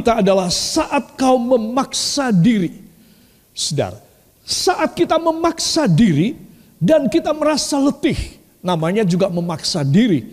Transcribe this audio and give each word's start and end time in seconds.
kita 0.00 0.24
adalah 0.24 0.48
saat 0.48 1.12
kau 1.20 1.36
memaksa 1.36 2.32
diri. 2.32 2.72
Saudara, 3.52 4.00
saat 4.48 4.96
kita 4.96 5.20
memaksa 5.20 5.84
diri 5.84 6.32
dan 6.80 7.04
kita 7.12 7.36
merasa 7.36 7.76
letih, 7.76 8.16
namanya 8.64 9.04
juga 9.04 9.28
memaksa 9.28 9.84
diri. 9.84 10.24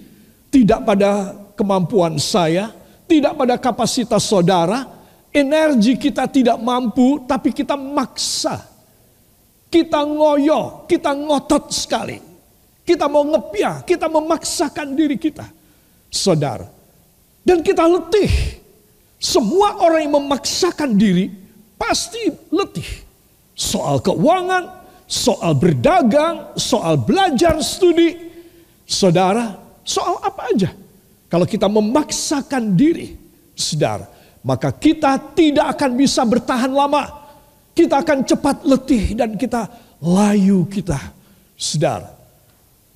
Tidak 0.48 0.88
pada 0.88 1.36
kemampuan 1.60 2.16
saya, 2.16 2.72
tidak 3.12 3.36
pada 3.36 3.60
kapasitas 3.60 4.24
saudara, 4.24 4.88
energi 5.36 6.00
kita 6.00 6.24
tidak 6.32 6.56
mampu, 6.64 7.28
tapi 7.28 7.52
kita 7.52 7.76
maksa. 7.76 8.64
Kita 9.68 10.00
ngoyo, 10.08 10.88
kita 10.88 11.12
ngotot 11.12 11.76
sekali. 11.76 12.24
Kita 12.88 13.12
mau 13.12 13.28
ngepia, 13.28 13.84
kita 13.84 14.08
memaksakan 14.08 14.96
diri 14.96 15.20
kita. 15.20 15.44
Saudara, 16.08 16.72
dan 17.44 17.60
kita 17.60 17.84
letih. 17.84 18.64
Semua 19.18 19.82
orang 19.82 20.06
yang 20.06 20.16
memaksakan 20.22 20.94
diri 20.94 21.34
pasti 21.78 22.30
letih. 22.54 23.06
Soal 23.58 23.98
keuangan, 24.06 24.70
soal 25.10 25.58
berdagang, 25.58 26.54
soal 26.54 27.02
belajar 27.02 27.58
studi. 27.66 28.14
Saudara, 28.86 29.58
soal 29.82 30.22
apa 30.22 30.54
aja. 30.54 30.70
Kalau 31.28 31.44
kita 31.44 31.68
memaksakan 31.68 32.78
diri, 32.78 33.18
saudara, 33.58 34.08
maka 34.46 34.72
kita 34.72 35.18
tidak 35.36 35.76
akan 35.76 35.92
bisa 35.98 36.24
bertahan 36.24 36.72
lama. 36.72 37.10
Kita 37.74 38.00
akan 38.00 38.24
cepat 38.24 38.64
letih 38.64 39.18
dan 39.18 39.36
kita 39.36 39.68
layu 40.00 40.64
kita. 40.70 40.98
Saudara, 41.58 42.14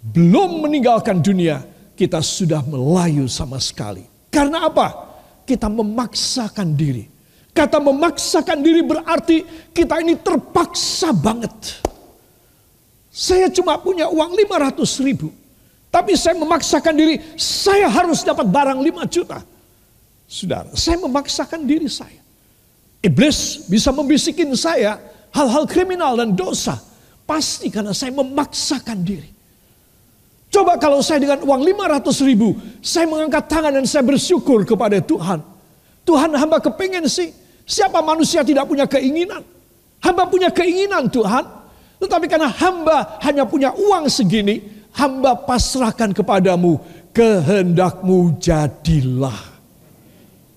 belum 0.01 0.63
meninggalkan 0.63 1.19
dunia, 1.19 1.65
kita 1.97 2.21
sudah 2.23 2.61
melayu 2.65 3.25
sama 3.27 3.57
sekali. 3.57 4.05
Karena 4.31 4.69
apa? 4.69 5.10
Kita 5.43 5.67
memaksakan 5.67 6.73
diri. 6.77 7.05
Kata 7.51 7.83
memaksakan 7.83 8.63
diri 8.63 8.79
berarti 8.79 9.43
kita 9.75 9.99
ini 9.99 10.15
terpaksa 10.15 11.11
banget. 11.11 11.83
Saya 13.11 13.51
cuma 13.51 13.75
punya 13.75 14.07
uang 14.07 14.31
500 14.39 15.03
ribu. 15.03 15.27
Tapi 15.91 16.15
saya 16.15 16.39
memaksakan 16.39 16.95
diri, 16.95 17.19
saya 17.35 17.91
harus 17.91 18.23
dapat 18.23 18.47
barang 18.47 18.79
5 18.79 19.03
juta. 19.11 19.43
Saudara, 20.23 20.71
saya 20.71 20.95
memaksakan 21.03 21.67
diri 21.67 21.91
saya. 21.91 22.23
Iblis 23.03 23.67
bisa 23.67 23.91
membisikin 23.91 24.55
saya 24.55 24.95
hal-hal 25.35 25.67
kriminal 25.67 26.15
dan 26.15 26.31
dosa. 26.31 26.79
Pasti 27.27 27.67
karena 27.67 27.91
saya 27.91 28.15
memaksakan 28.15 29.03
diri. 29.03 29.40
Coba 30.51 30.75
kalau 30.75 30.99
saya 30.99 31.23
dengan 31.23 31.39
uang 31.47 31.63
500 31.63 32.27
ribu, 32.27 32.59
saya 32.83 33.07
mengangkat 33.07 33.47
tangan 33.47 33.71
dan 33.71 33.87
saya 33.87 34.03
bersyukur 34.03 34.67
kepada 34.67 34.99
Tuhan. 34.99 35.39
Tuhan 36.03 36.35
hamba 36.35 36.59
kepengen 36.59 37.07
sih, 37.07 37.31
siapa 37.63 38.03
manusia 38.03 38.43
tidak 38.43 38.67
punya 38.67 38.83
keinginan. 38.83 39.47
Hamba 40.03 40.27
punya 40.27 40.51
keinginan 40.51 41.07
Tuhan. 41.07 41.47
Tetapi 42.03 42.25
karena 42.27 42.51
hamba 42.51 43.15
hanya 43.23 43.47
punya 43.47 43.71
uang 43.71 44.11
segini, 44.11 44.59
hamba 44.91 45.39
pasrahkan 45.39 46.11
kepadamu, 46.11 46.83
kehendakmu 47.15 48.35
jadilah. 48.43 49.37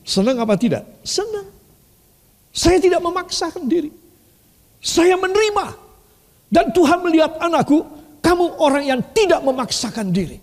Senang 0.03 0.43
apa 0.43 0.59
tidak? 0.59 0.83
Senang. 1.07 1.47
Saya 2.51 2.83
tidak 2.83 2.99
memaksakan 2.99 3.71
diri. 3.71 3.95
Saya 4.83 5.15
menerima. 5.15 5.67
Dan 6.51 6.71
Tuhan 6.75 6.99
melihat 7.03 7.39
anakku, 7.39 7.83
kamu 8.25 8.57
orang 8.57 8.85
yang 8.89 9.01
tidak 9.13 9.45
memaksakan 9.45 10.09
diri. 10.09 10.41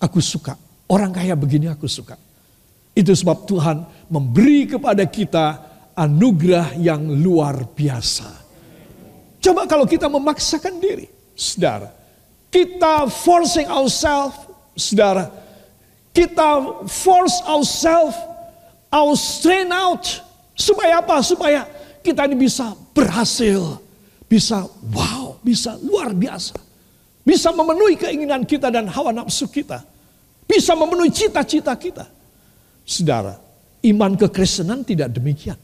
Aku 0.00 0.24
suka. 0.24 0.56
Orang 0.88 1.12
kaya 1.12 1.36
begini 1.36 1.68
aku 1.68 1.84
suka. 1.84 2.16
Itu 2.96 3.12
sebab 3.12 3.44
Tuhan 3.44 4.08
memberi 4.08 4.64
kepada 4.64 5.04
kita 5.04 5.46
anugerah 5.92 6.80
yang 6.80 7.04
luar 7.20 7.68
biasa. 7.76 8.40
Coba 9.36 9.68
kalau 9.68 9.84
kita 9.84 10.08
memaksakan 10.08 10.80
diri. 10.80 11.12
Saudara, 11.36 11.92
kita 12.48 13.04
forcing 13.12 13.68
ourselves, 13.68 14.36
saudara. 14.76 15.28
Kita 16.10 16.82
force 16.88 17.38
ourselves, 17.44 18.16
our 18.90 19.12
strain 19.14 19.68
out. 19.70 20.08
Supaya 20.56 21.04
apa? 21.04 21.20
Supaya 21.20 21.68
kita 22.00 22.24
ini 22.26 22.48
bisa 22.48 22.72
berhasil. 22.96 23.78
Bisa 24.24 24.64
wow, 24.88 25.36
bisa 25.44 25.76
luar 25.80 26.16
biasa. 26.16 26.69
Bisa 27.30 27.54
memenuhi 27.54 27.94
keinginan 27.94 28.42
kita 28.42 28.74
dan 28.74 28.90
hawa 28.90 29.14
nafsu 29.14 29.46
kita. 29.46 29.86
Bisa 30.50 30.74
memenuhi 30.74 31.14
cita-cita 31.14 31.70
kita. 31.78 32.10
Saudara, 32.82 33.38
iman 33.86 34.18
kekristenan 34.18 34.82
tidak 34.82 35.14
demikian. 35.14 35.54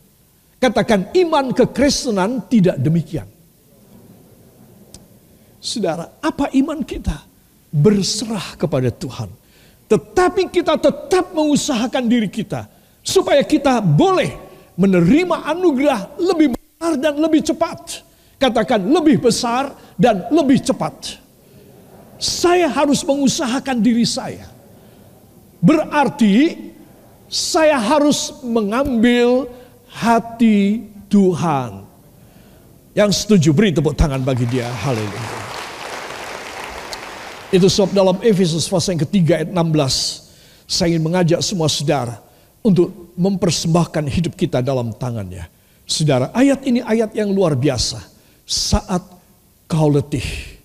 Katakan 0.62 1.10
iman 1.26 1.50
kekristenan 1.50 2.46
tidak 2.46 2.78
demikian. 2.78 3.26
Saudara, 5.58 6.06
apa 6.22 6.54
iman 6.54 6.86
kita? 6.86 7.26
Berserah 7.74 8.54
kepada 8.54 8.94
Tuhan. 8.94 9.26
Tetapi 9.90 10.46
kita 10.54 10.78
tetap 10.78 11.34
mengusahakan 11.34 12.06
diri 12.06 12.30
kita. 12.30 12.70
Supaya 13.02 13.42
kita 13.42 13.82
boleh 13.82 14.38
menerima 14.78 15.50
anugerah 15.50 16.14
lebih 16.14 16.54
besar 16.54 16.94
dan 16.94 17.18
lebih 17.18 17.42
cepat. 17.42 18.06
Katakan 18.38 18.86
lebih 18.86 19.18
besar 19.18 19.74
dan 19.98 20.30
lebih 20.30 20.62
cepat. 20.62 21.25
Saya 22.16 22.68
harus 22.72 23.04
mengusahakan 23.04 23.80
diri 23.80 24.08
saya. 24.08 24.48
Berarti 25.60 26.66
saya 27.26 27.76
harus 27.76 28.32
mengambil 28.44 29.50
hati 29.90 30.86
Tuhan. 31.10 31.84
Yang 32.96 33.24
setuju 33.24 33.52
beri 33.52 33.76
tepuk 33.76 33.92
tangan 33.92 34.24
bagi 34.24 34.48
dia. 34.48 34.68
Haleluya. 34.68 35.36
Itu 37.52 37.68
sebab 37.68 37.92
dalam 37.92 38.16
Efesus 38.24 38.66
pasal 38.66 38.96
yang 38.96 39.04
ketiga 39.04 39.32
ayat 39.38 39.52
16. 39.52 40.66
Saya 40.66 40.86
ingin 40.96 41.04
mengajak 41.04 41.40
semua 41.44 41.68
saudara 41.70 42.18
untuk 42.64 43.14
mempersembahkan 43.14 44.04
hidup 44.10 44.34
kita 44.34 44.64
dalam 44.64 44.90
tangannya. 44.96 45.46
Saudara, 45.86 46.34
ayat 46.34 46.66
ini 46.66 46.82
ayat 46.82 47.14
yang 47.14 47.30
luar 47.30 47.54
biasa. 47.54 48.02
Saat 48.42 49.06
kau 49.70 49.92
letih. 49.92 50.55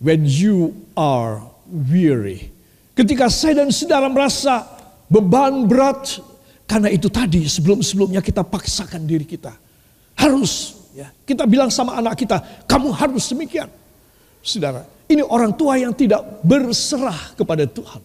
When 0.00 0.24
you 0.24 0.88
are 0.96 1.44
weary. 1.68 2.48
Ketika 2.96 3.28
saya 3.28 3.64
dan 3.64 3.68
saudara 3.68 4.08
merasa 4.08 4.64
beban 5.06 5.68
berat. 5.68 6.20
Karena 6.64 6.86
itu 6.86 7.10
tadi 7.10 7.50
sebelum-sebelumnya 7.50 8.22
kita 8.22 8.46
paksakan 8.46 9.02
diri 9.02 9.26
kita. 9.26 9.50
Harus. 10.14 10.78
ya 10.94 11.10
Kita 11.26 11.42
bilang 11.42 11.66
sama 11.66 11.98
anak 11.98 12.14
kita, 12.14 12.38
kamu 12.70 12.94
harus 12.94 13.26
demikian. 13.26 13.66
Saudara, 14.38 14.86
ini 15.10 15.20
orang 15.26 15.50
tua 15.58 15.74
yang 15.76 15.90
tidak 15.90 16.22
berserah 16.46 17.34
kepada 17.34 17.66
Tuhan. 17.66 17.98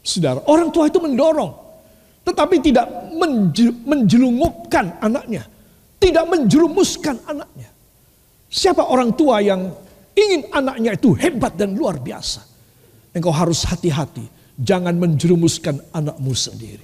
Saudara, 0.00 0.40
orang 0.48 0.72
tua 0.72 0.88
itu 0.88 0.96
mendorong. 1.04 1.52
Tetapi 2.24 2.56
tidak 2.64 2.88
menjelungupkan 3.84 5.04
anaknya. 5.04 5.44
Tidak 6.00 6.24
menjerumuskan 6.24 7.20
anaknya. 7.28 7.68
Siapa 8.48 8.88
orang 8.88 9.12
tua 9.12 9.44
yang 9.44 9.68
ingin 10.18 10.50
anaknya 10.50 10.98
itu 10.98 11.14
hebat 11.14 11.54
dan 11.54 11.78
luar 11.78 12.02
biasa. 12.02 12.42
Engkau 13.14 13.30
harus 13.30 13.62
hati-hati. 13.62 14.26
Jangan 14.58 14.98
menjerumuskan 14.98 15.78
anakmu 15.94 16.34
sendiri. 16.34 16.82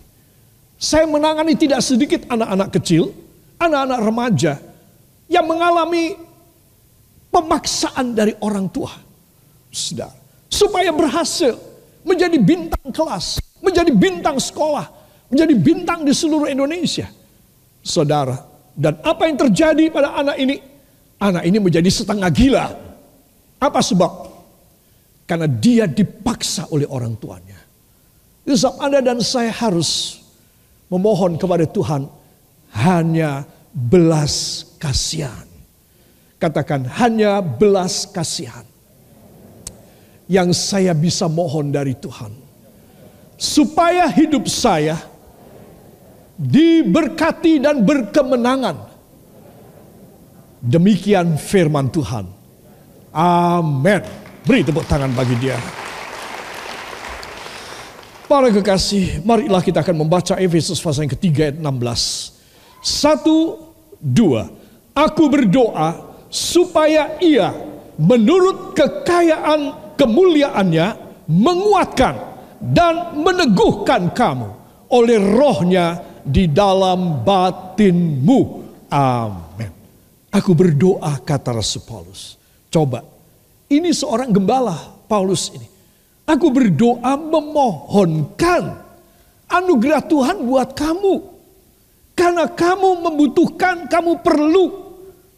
Saya 0.78 1.10
menangani 1.10 1.58
tidak 1.58 1.82
sedikit 1.82 2.22
anak-anak 2.31 2.70
kecil, 2.78 3.10
anak-anak 3.58 3.98
remaja 3.98 4.54
yang 5.26 5.46
mengalami 5.50 6.14
pemaksaan 7.34 8.14
dari 8.14 8.38
orang 8.38 8.70
tua 8.70 8.94
saudara. 9.75 10.14
Supaya 10.46 10.94
berhasil 10.94 11.58
menjadi 12.06 12.38
bintang 12.38 12.94
kelas, 12.94 13.42
menjadi 13.58 13.90
bintang 13.90 14.38
sekolah, 14.38 14.86
menjadi 15.34 15.54
bintang 15.58 16.06
di 16.06 16.14
seluruh 16.14 16.46
Indonesia. 16.46 17.10
Saudara, 17.82 18.38
dan 18.78 19.02
apa 19.02 19.26
yang 19.26 19.36
terjadi 19.36 19.90
pada 19.90 20.14
anak 20.14 20.36
ini? 20.38 20.56
Anak 21.19 21.42
ini 21.46 21.58
menjadi 21.58 21.90
setengah 21.90 22.31
gila. 22.31 22.66
Apa 23.59 23.81
sebab? 23.81 24.12
Karena 25.25 25.49
dia 25.49 25.89
dipaksa 25.89 26.69
oleh 26.69 26.85
orang 26.85 27.17
tuanya. 27.17 27.56
Itu 28.45 28.61
sebab 28.61 28.77
Anda 28.77 29.01
dan 29.01 29.25
saya 29.25 29.49
harus 29.49 30.21
memohon 30.93 31.41
kepada 31.41 31.65
Tuhan 31.65 32.05
hanya 32.77 33.49
belas 33.73 34.69
kasihan. 34.77 35.49
Katakan 36.37 36.85
hanya 37.01 37.41
belas 37.41 38.05
kasihan 38.05 38.69
yang 40.29 40.53
saya 40.53 40.93
bisa 40.93 41.25
mohon 41.25 41.73
dari 41.73 41.97
Tuhan. 41.97 42.33
Supaya 43.41 44.12
hidup 44.12 44.45
saya 44.45 45.01
diberkati 46.37 47.62
dan 47.62 47.81
berkemenangan. 47.81 48.77
Demikian 50.65 51.41
firman 51.41 51.89
Tuhan. 51.89 52.33
Amin. 53.14 54.02
Beri 54.43 54.66
tepuk 54.66 54.84
tangan 54.90 55.14
bagi 55.14 55.38
dia. 55.38 55.55
Para 58.26 58.50
kekasih, 58.50 59.22
marilah 59.22 59.62
kita 59.62 59.87
akan 59.87 60.02
membaca 60.02 60.34
Efesus 60.43 60.82
pasal 60.82 61.06
yang 61.06 61.14
ketiga 61.14 61.49
ayat 61.49 61.62
16. 61.62 62.34
Satu, 62.82 63.37
dua. 64.02 64.50
Aku 64.90 65.31
berdoa 65.31 66.19
supaya 66.26 67.14
ia 67.22 67.55
menurut 67.94 68.75
kekayaan 68.75 69.94
kemuliaannya 69.94 70.87
menguatkan 71.31 72.14
dan 72.58 73.14
meneguhkan 73.22 74.10
kamu 74.10 74.49
oleh 74.90 75.19
rohnya 75.20 76.02
di 76.25 76.50
dalam 76.50 77.22
batinmu. 77.22 78.40
Amin. 78.90 79.72
Aku 80.34 80.50
berdoa 80.56 81.22
kata 81.22 81.55
Rasul 81.55 81.87
Paulus. 81.87 82.44
Coba, 82.75 83.06
ini 83.71 83.94
seorang 83.94 84.35
gembala 84.35 84.75
Paulus 85.06 85.55
ini. 85.55 85.62
Aku 86.26 86.50
berdoa 86.50 87.15
memohonkan 87.15 88.82
anugerah 89.47 90.03
Tuhan 90.03 90.43
buat 90.43 90.75
kamu. 90.75 91.23
Karena 92.19 92.50
kamu 92.50 92.99
membutuhkan, 92.99 93.87
kamu 93.87 94.19
perlu, 94.26 94.65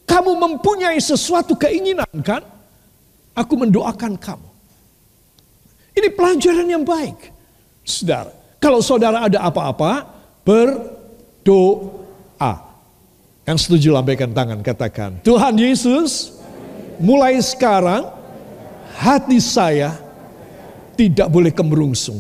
kamu 0.09 0.33
mempunyai 0.33 0.97
sesuatu 0.97 1.53
keinginan 1.61 2.09
kan? 2.25 2.41
Aku 3.37 3.53
mendoakan 3.61 4.17
kamu. 4.17 4.49
Ini 5.93 6.09
pelajaran 6.17 6.69
yang 6.73 6.85
baik. 6.89 7.37
Saudara, 7.85 8.33
kalau 8.57 8.81
saudara 8.81 9.29
ada 9.29 9.45
apa-apa, 9.45 10.09
berdoa. 10.41 11.85
Yang 13.45 13.59
setuju 13.69 13.93
lambaikan 13.93 14.33
tangan, 14.33 14.61
katakan, 14.65 15.21
Tuhan 15.21 15.55
Yesus, 15.57 16.36
mulai 17.01 17.39
sekarang 17.41 18.09
hati 18.97 19.39
saya 19.41 19.97
tidak 20.97 21.29
boleh 21.29 21.53
kemerungsung. 21.53 22.19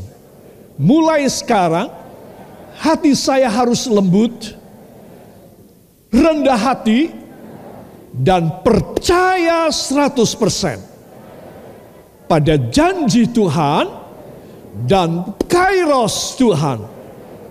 Mulai 0.76 1.24
sekarang 1.32 1.88
hati 2.76 3.16
saya 3.16 3.48
harus 3.48 3.88
lembut, 3.88 4.52
rendah 6.12 6.60
hati, 6.60 7.08
dan 8.12 8.60
percaya 8.60 9.72
100% 9.72 10.80
pada 12.28 12.54
janji 12.68 13.24
Tuhan 13.28 13.88
dan 14.84 15.36
kairos 15.48 16.36
Tuhan. 16.36 16.96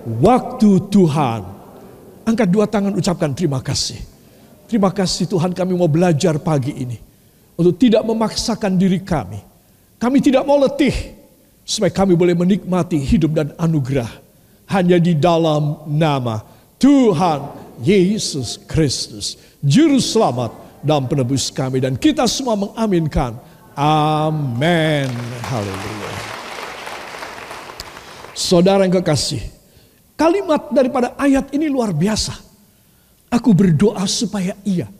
Waktu 0.05 0.85
Tuhan. 0.93 1.41
Angkat 2.25 2.49
dua 2.49 2.69
tangan 2.69 2.93
ucapkan 2.93 3.33
terima 3.33 3.57
kasih. 3.57 3.97
Terima 4.69 4.93
kasih 4.93 5.25
Tuhan 5.29 5.53
kami 5.53 5.73
mau 5.73 5.89
belajar 5.89 6.37
pagi 6.37 6.73
ini. 6.73 6.97
Untuk 7.55 7.79
tidak 7.79 8.03
memaksakan 8.03 8.75
diri 8.75 8.99
kami. 8.99 9.39
Kami 9.95 10.17
tidak 10.19 10.43
mau 10.43 10.59
letih. 10.59 11.15
Supaya 11.65 11.89
kami 11.89 12.13
boleh 12.13 12.35
menikmati 12.35 12.99
hidup 12.99 13.31
dan 13.31 13.55
anugerah. 13.55 14.11
Hanya 14.69 14.99
di 14.99 15.15
dalam 15.15 15.87
nama 15.87 16.43
Tuhan 16.75 17.39
Yesus 17.79 18.59
Kristus. 18.67 19.39
Juru 19.63 19.97
selamat 19.97 20.51
dan 20.83 21.07
penebus 21.07 21.47
kami. 21.49 21.79
Dan 21.79 21.95
kita 21.95 22.27
semua 22.27 22.59
mengaminkan. 22.59 23.39
Amin. 23.75 25.09
Haleluya. 25.47 26.13
Saudara 28.35 28.83
yang 28.83 28.99
kekasih, 28.99 29.39
kalimat 30.19 30.67
daripada 30.75 31.15
ayat 31.15 31.55
ini 31.55 31.71
luar 31.71 31.95
biasa. 31.95 32.35
Aku 33.31 33.55
berdoa 33.55 34.03
supaya 34.07 34.55
ia. 34.67 34.91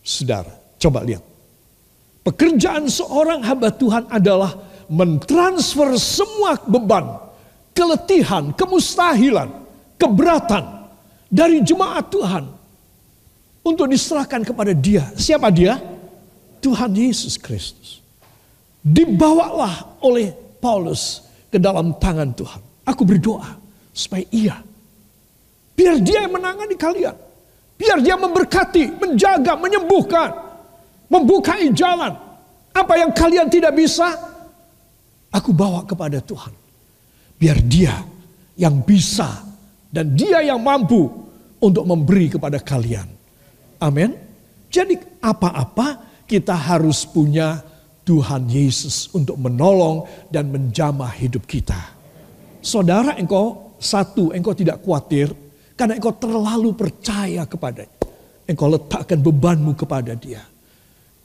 Saudara, 0.00 0.50
coba 0.78 1.02
lihat. 1.02 1.29
Pekerjaan 2.20 2.84
seorang 2.84 3.40
hamba 3.40 3.72
Tuhan 3.72 4.04
adalah 4.12 4.52
mentransfer 4.90 5.96
semua 5.96 6.60
beban, 6.68 7.16
keletihan, 7.72 8.52
kemustahilan, 8.52 9.48
keberatan 9.96 10.90
dari 11.30 11.64
jemaat 11.64 12.10
Tuhan 12.12 12.44
untuk 13.64 13.86
diserahkan 13.88 14.44
kepada 14.44 14.74
dia. 14.76 15.08
Siapa 15.16 15.48
dia? 15.48 15.80
Tuhan 16.60 16.92
Yesus 16.92 17.40
Kristus. 17.40 18.04
Dibawalah 18.84 20.00
oleh 20.04 20.32
Paulus 20.60 21.24
ke 21.48 21.56
dalam 21.56 21.96
tangan 21.96 22.36
Tuhan. 22.36 22.60
Aku 22.84 23.06
berdoa 23.06 23.56
supaya 23.96 24.24
ia. 24.28 24.60
Biar 25.72 25.96
dia 26.04 26.28
yang 26.28 26.36
menangani 26.36 26.76
kalian. 26.76 27.16
Biar 27.80 27.96
dia 28.04 28.12
memberkati, 28.12 29.00
menjaga, 29.00 29.56
menyembuhkan. 29.56 30.49
Membukai 31.10 31.68
jalan. 31.74 32.14
Apa 32.70 32.94
yang 32.94 33.10
kalian 33.10 33.50
tidak 33.50 33.74
bisa, 33.74 34.14
aku 35.34 35.50
bawa 35.50 35.82
kepada 35.82 36.22
Tuhan. 36.22 36.54
Biar 37.34 37.58
dia 37.66 37.98
yang 38.54 38.78
bisa 38.86 39.42
dan 39.90 40.14
dia 40.14 40.38
yang 40.46 40.62
mampu 40.62 41.10
untuk 41.58 41.82
memberi 41.82 42.30
kepada 42.30 42.62
kalian. 42.62 43.10
Amin. 43.82 44.14
Jadi 44.70 44.94
apa-apa 45.18 46.22
kita 46.30 46.54
harus 46.54 47.02
punya 47.02 47.58
Tuhan 48.06 48.46
Yesus 48.46 49.10
untuk 49.10 49.34
menolong 49.34 50.06
dan 50.30 50.46
menjamah 50.46 51.10
hidup 51.18 51.42
kita. 51.42 51.78
Saudara 52.62 53.18
engkau 53.18 53.74
satu, 53.82 54.30
engkau 54.30 54.54
tidak 54.54 54.78
khawatir 54.84 55.32
karena 55.74 55.98
engkau 55.98 56.14
terlalu 56.14 56.70
percaya 56.76 57.48
kepada 57.48 57.88
Engkau 58.50 58.66
letakkan 58.66 59.22
bebanmu 59.22 59.78
kepada 59.78 60.18
dia. 60.18 60.42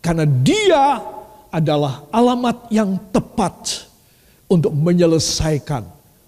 Karena 0.05 0.29
dia 0.29 1.01
adalah 1.50 2.05
alamat 2.13 2.69
yang 2.69 2.93
tepat 3.09 3.89
untuk 4.45 4.69
menyelesaikan 4.69 5.81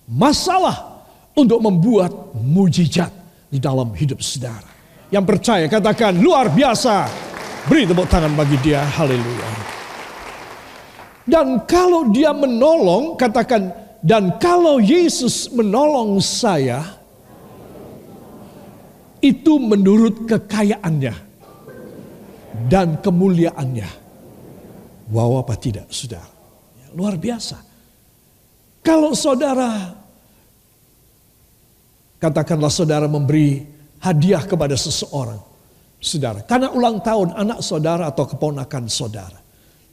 masalah, 0.09 1.05
untuk 1.37 1.61
membuat 1.61 2.33
mujizat 2.33 3.13
di 3.53 3.61
dalam 3.61 3.93
hidup 3.93 4.17
saudara. 4.17 4.65
Yang 5.13 5.25
percaya 5.29 5.65
katakan 5.69 6.17
luar 6.17 6.49
biasa 6.49 7.27
Beri 7.67 7.83
tepuk 7.83 8.07
tangan 8.07 8.31
bagi 8.31 8.55
dia. 8.63 8.79
Haleluya. 8.79 9.47
Dan 11.27 11.67
kalau 11.67 12.07
dia 12.15 12.31
menolong, 12.31 13.19
katakan, 13.19 13.75
dan 13.99 14.39
kalau 14.39 14.79
Yesus 14.79 15.51
menolong 15.51 16.23
saya, 16.23 16.79
itu 19.19 19.59
menurut 19.59 20.23
kekayaannya 20.31 21.26
dan 22.65 22.97
kemuliaannya. 22.97 23.89
Wow 25.13 25.37
apa 25.39 25.53
tidak, 25.55 25.87
saudara? 25.93 26.25
Luar 26.97 27.15
biasa. 27.15 27.61
Kalau 28.81 29.13
saudara, 29.13 29.93
katakanlah 32.17 32.73
saudara 32.73 33.05
memberi 33.05 33.61
hadiah 34.01 34.41
kepada 34.41 34.73
seseorang 34.73 35.39
saudara. 36.01 36.41
Karena 36.45 36.73
ulang 36.73 37.01
tahun 37.01 37.33
anak 37.33 37.59
saudara 37.61 38.09
atau 38.09 38.25
keponakan 38.25 38.89
saudara. 38.89 39.39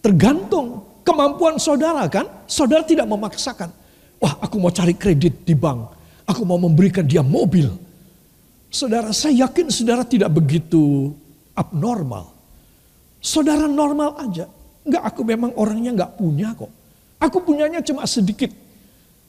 Tergantung 0.05 1.01
kemampuan 1.07 1.57
saudara 1.57 2.05
kan. 2.09 2.29
Saudara 2.45 2.85
tidak 2.85 3.09
memaksakan. 3.09 3.73
Wah 4.21 4.35
aku 4.41 4.57
mau 4.61 4.73
cari 4.73 4.97
kredit 4.97 5.45
di 5.45 5.57
bank. 5.57 5.93
Aku 6.25 6.45
mau 6.49 6.57
memberikan 6.57 7.05
dia 7.05 7.21
mobil. 7.21 7.69
Saudara 8.73 9.15
saya 9.15 9.47
yakin 9.47 9.71
saudara 9.71 10.03
tidak 10.03 10.33
begitu 10.35 11.13
abnormal. 11.55 12.34
Saudara 13.25 13.65
normal 13.65 14.21
aja. 14.21 14.45
Enggak 14.85 15.03
aku 15.09 15.25
memang 15.25 15.57
orangnya 15.57 15.97
enggak 15.97 16.13
punya 16.21 16.53
kok. 16.53 16.69
Aku 17.17 17.41
punyanya 17.41 17.81
cuma 17.81 18.05
sedikit. 18.05 18.53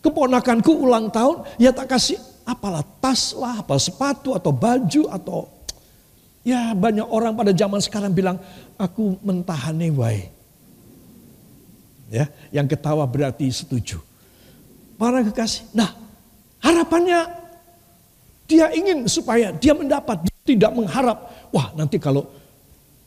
Keponakanku 0.03 0.75
ulang 0.75 1.07
tahun 1.07 1.47
ya 1.55 1.71
tak 1.71 1.95
kasih 1.95 2.19
apalah 2.43 2.83
tas 2.99 3.31
lah, 3.31 3.63
apa 3.63 3.79
sepatu 3.79 4.35
atau 4.35 4.51
baju 4.51 5.09
atau 5.09 5.55
Ya 6.45 6.77
banyak 6.77 7.09
orang 7.09 7.33
pada 7.33 7.49
zaman 7.49 7.81
sekarang 7.81 8.13
bilang, 8.13 8.37
aku 8.77 9.17
mentahane 9.25 9.89
wae. 9.97 10.29
Ya, 12.13 12.29
yang 12.53 12.69
ketawa 12.69 13.01
berarti 13.09 13.49
setuju. 13.49 13.97
Para 14.93 15.25
kekasih. 15.25 15.65
Nah, 15.73 15.89
harapannya 16.61 17.25
dia 18.45 18.69
ingin 18.77 19.09
supaya 19.09 19.49
dia 19.57 19.73
mendapat, 19.73 20.21
dia 20.21 20.37
tidak 20.53 20.71
mengharap, 20.77 21.17
wah 21.49 21.73
nanti 21.73 21.97
kalau 21.97 22.29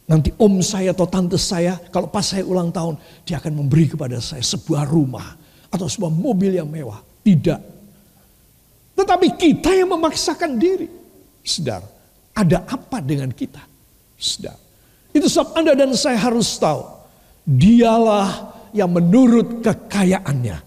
nanti 0.08 0.32
om 0.40 0.64
saya 0.64 0.96
atau 0.96 1.04
tante 1.04 1.36
saya 1.36 1.76
kalau 1.92 2.08
pas 2.08 2.24
saya 2.24 2.42
ulang 2.42 2.72
tahun 2.72 2.96
dia 3.28 3.36
akan 3.36 3.52
memberi 3.60 3.92
kepada 3.92 4.16
saya 4.18 4.40
sebuah 4.40 4.88
rumah 4.88 5.36
atau 5.68 5.84
sebuah 5.84 6.10
mobil 6.12 6.56
yang 6.56 6.68
mewah. 6.68 7.04
Tidak. 7.22 7.60
Tetapi 8.98 9.26
kita 9.36 9.70
yang 9.78 9.94
memaksakan 9.94 10.58
diri. 10.58 10.88
Sedar, 11.44 11.84
ada 12.34 12.66
apa 12.66 12.98
dengan 12.98 13.30
kita? 13.30 13.62
Sudah. 14.18 14.56
Itu 15.14 15.30
sebab 15.30 15.54
Anda 15.54 15.72
dan 15.78 15.94
saya 15.94 16.18
harus 16.18 16.58
tahu. 16.58 16.82
Dialah 17.46 18.58
yang 18.74 18.90
menurut 18.92 19.62
kekayaannya. 19.62 20.58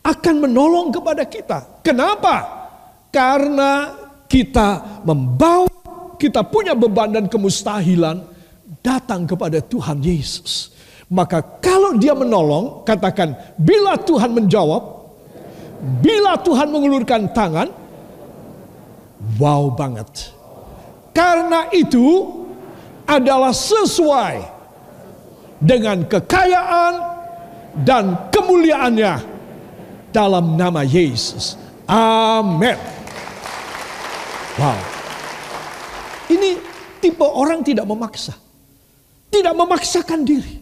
Akan 0.00 0.40
menolong 0.40 0.94
kepada 0.94 1.28
kita. 1.28 1.82
Kenapa? 1.84 2.48
Karena 3.12 3.92
kita 4.30 5.02
membawa, 5.04 5.68
kita 6.16 6.46
punya 6.46 6.72
beban 6.72 7.12
dan 7.12 7.26
kemustahilan. 7.26 8.29
Datang 8.80 9.28
kepada 9.28 9.60
Tuhan 9.60 10.00
Yesus. 10.00 10.72
Maka 11.10 11.42
kalau 11.60 11.98
dia 11.98 12.14
menolong, 12.14 12.86
katakan 12.86 13.34
bila 13.58 13.98
Tuhan 13.98 14.30
menjawab, 14.30 14.82
bila 16.00 16.38
Tuhan 16.40 16.70
mengulurkan 16.70 17.28
tangan, 17.34 17.68
Wow 19.36 19.76
banget. 19.76 20.32
Karena 21.12 21.68
itu 21.76 22.24
adalah 23.04 23.52
sesuai 23.52 24.40
dengan 25.60 26.08
kekayaan 26.08 26.94
dan 27.84 28.32
kemuliaannya 28.32 29.14
dalam 30.08 30.56
nama 30.56 30.80
Yesus. 30.80 31.60
Amin. 31.84 32.78
Wow. 34.56 34.80
Ini 36.30 36.50
tipe 37.02 37.26
orang 37.26 37.60
tidak 37.66 37.84
memaksa. 37.84 38.32
Tidak 39.30 39.54
memaksakan 39.54 40.26
diri. 40.26 40.54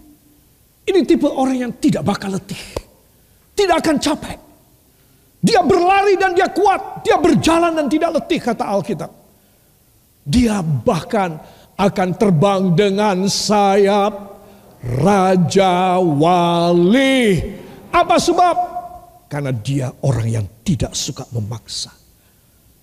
Ini 0.88 1.00
tipe 1.04 1.28
orang 1.28 1.56
yang 1.68 1.72
tidak 1.80 2.04
bakal 2.04 2.37
letih. 2.37 2.60
Tidak 3.56 3.76
akan 3.76 3.96
capek. 3.96 4.38
Dia 5.38 5.60
berlari 5.64 6.16
dan 6.20 6.37
dia 6.37 6.48
kuat. 6.52 7.04
Dia 7.04 7.16
berjalan 7.20 7.76
dan 7.76 7.87
tidak 7.88 8.10
letih 8.20 8.40
kata 8.40 8.64
Alkitab. 8.64 9.10
Dia 10.28 10.60
bahkan 10.60 11.40
akan 11.78 12.08
terbang 12.18 12.75
dengan 12.76 13.25
sayap 13.30 14.12
Raja 14.82 15.98
Wali. 16.02 17.38
Apa 17.94 18.16
sebab? 18.18 18.56
Karena 19.28 19.52
dia 19.52 19.92
orang 20.04 20.28
yang 20.28 20.46
tidak 20.64 20.96
suka 20.96 21.25
memaksa. 21.32 21.92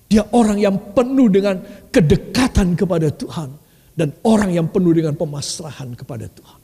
Dia 0.06 0.22
orang 0.30 0.58
yang 0.62 0.76
penuh 0.94 1.26
dengan 1.26 1.58
kedekatan 1.90 2.78
kepada 2.78 3.10
Tuhan. 3.10 3.65
Dan 3.96 4.12
orang 4.28 4.52
yang 4.52 4.68
penuh 4.68 4.92
dengan 4.92 5.16
pemasrahan 5.16 5.96
kepada 5.96 6.28
Tuhan. 6.28 6.60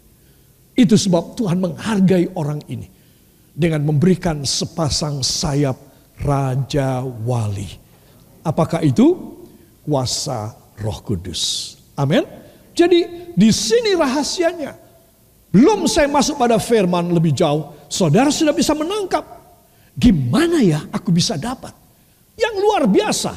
Itu 0.76 1.00
sebab 1.00 1.32
Tuhan 1.36 1.58
menghargai 1.64 2.28
orang 2.36 2.60
ini. 2.68 2.88
Dengan 3.52 3.84
memberikan 3.88 4.44
sepasang 4.44 5.24
sayap 5.24 5.76
Raja 6.20 7.00
Wali. 7.04 7.68
Apakah 8.44 8.84
itu? 8.84 9.36
Kuasa 9.82 10.52
Roh 10.78 10.98
Kudus. 11.04 11.74
Amin. 11.96 12.24
Jadi 12.72 13.32
di 13.36 13.50
sini 13.52 13.92
rahasianya. 13.96 14.72
Belum 15.52 15.84
saya 15.84 16.08
masuk 16.08 16.40
pada 16.40 16.56
firman 16.56 17.12
lebih 17.12 17.36
jauh, 17.36 17.76
saudara 17.92 18.32
sudah 18.32 18.56
bisa 18.56 18.72
menangkap. 18.72 19.20
Gimana 19.92 20.64
ya 20.64 20.80
aku 20.88 21.12
bisa 21.12 21.36
dapat? 21.36 21.76
Yang 22.32 22.54
luar 22.64 22.82
biasa. 22.88 23.36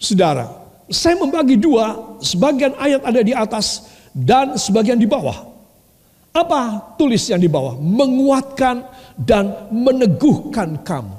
Saudara, 0.00 0.63
saya 0.90 1.16
membagi 1.16 1.56
dua, 1.56 2.18
sebagian 2.20 2.76
ayat 2.76 3.02
ada 3.04 3.20
di 3.24 3.32
atas 3.32 3.88
dan 4.12 4.56
sebagian 4.60 5.00
di 5.00 5.08
bawah. 5.08 5.52
Apa 6.34 6.94
tulis 6.98 7.22
yang 7.30 7.38
di 7.38 7.46
bawah? 7.46 7.78
Menguatkan 7.78 8.82
dan 9.14 9.70
meneguhkan 9.70 10.82
kamu 10.82 11.16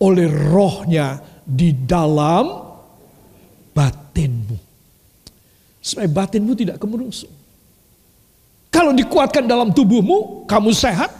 oleh 0.00 0.26
rohnya 0.50 1.20
di 1.44 1.76
dalam 1.76 2.64
batinmu 3.76 4.56
supaya 5.84 6.08
batinmu 6.08 6.56
tidak 6.56 6.80
kemerungsung. 6.80 7.32
Kalau 8.72 8.90
dikuatkan 8.96 9.44
dalam 9.44 9.70
tubuhmu, 9.70 10.48
kamu 10.48 10.72
sehat, 10.72 11.12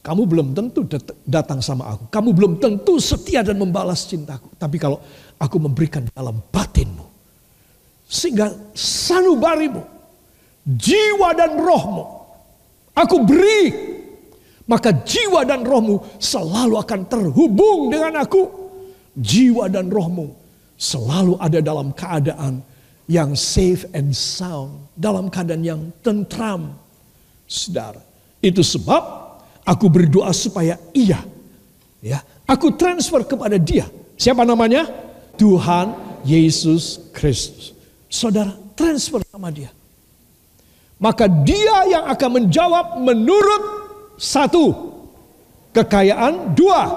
kamu 0.00 0.22
belum 0.24 0.46
tentu 0.56 0.86
datang 1.28 1.60
sama 1.60 1.92
aku. 1.92 2.08
Kamu 2.08 2.30
belum 2.32 2.52
tentu 2.56 2.96
setia 3.02 3.44
dan 3.44 3.60
membalas 3.60 4.08
cintaku. 4.08 4.48
Tapi 4.56 4.80
kalau 4.80 5.02
aku 5.36 5.60
memberikan 5.60 6.06
dalam 6.14 6.40
batinmu, 6.48 7.09
sehingga 8.10 8.50
sanubarimu, 8.74 9.86
jiwa 10.66 11.30
dan 11.38 11.54
rohmu, 11.54 12.04
aku 12.90 13.16
beri, 13.22 13.62
maka 14.66 14.90
jiwa 14.90 15.46
dan 15.46 15.62
rohmu 15.62 16.02
selalu 16.18 16.74
akan 16.82 17.00
terhubung 17.06 17.86
dengan 17.94 18.26
aku. 18.26 18.58
Jiwa 19.14 19.70
dan 19.70 19.90
rohmu 19.90 20.34
selalu 20.74 21.38
ada 21.38 21.62
dalam 21.62 21.94
keadaan 21.94 22.66
yang 23.06 23.34
safe 23.38 23.86
and 23.94 24.10
sound, 24.10 24.90
dalam 24.98 25.30
keadaan 25.30 25.62
yang 25.62 25.82
tentram. 26.02 26.74
Saudara, 27.46 27.98
itu 28.42 28.62
sebab 28.62 29.02
aku 29.66 29.86
berdoa 29.90 30.30
supaya 30.30 30.78
ia 30.94 31.18
ya, 32.02 32.18
aku 32.46 32.74
transfer 32.74 33.22
kepada 33.22 33.58
dia. 33.60 33.86
Siapa 34.14 34.42
namanya? 34.42 34.88
Tuhan 35.34 35.94
Yesus 36.22 37.10
Kristus. 37.16 37.79
Saudara, 38.10 38.50
transfer 38.74 39.22
sama 39.30 39.54
dia. 39.54 39.70
Maka 40.98 41.30
dia 41.30 41.86
yang 41.86 42.04
akan 42.10 42.30
menjawab 42.42 42.98
menurut 42.98 43.62
satu 44.18 44.74
kekayaan, 45.70 46.52
dua 46.58 46.90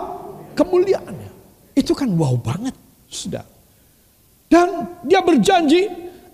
kemuliaannya. 0.57 1.31
Itu 1.77 1.93
kan 1.93 2.09
wow 2.17 2.33
banget, 2.41 2.73
sudah. 3.07 3.45
Dan 4.49 4.89
dia 5.05 5.21
berjanji 5.21 5.85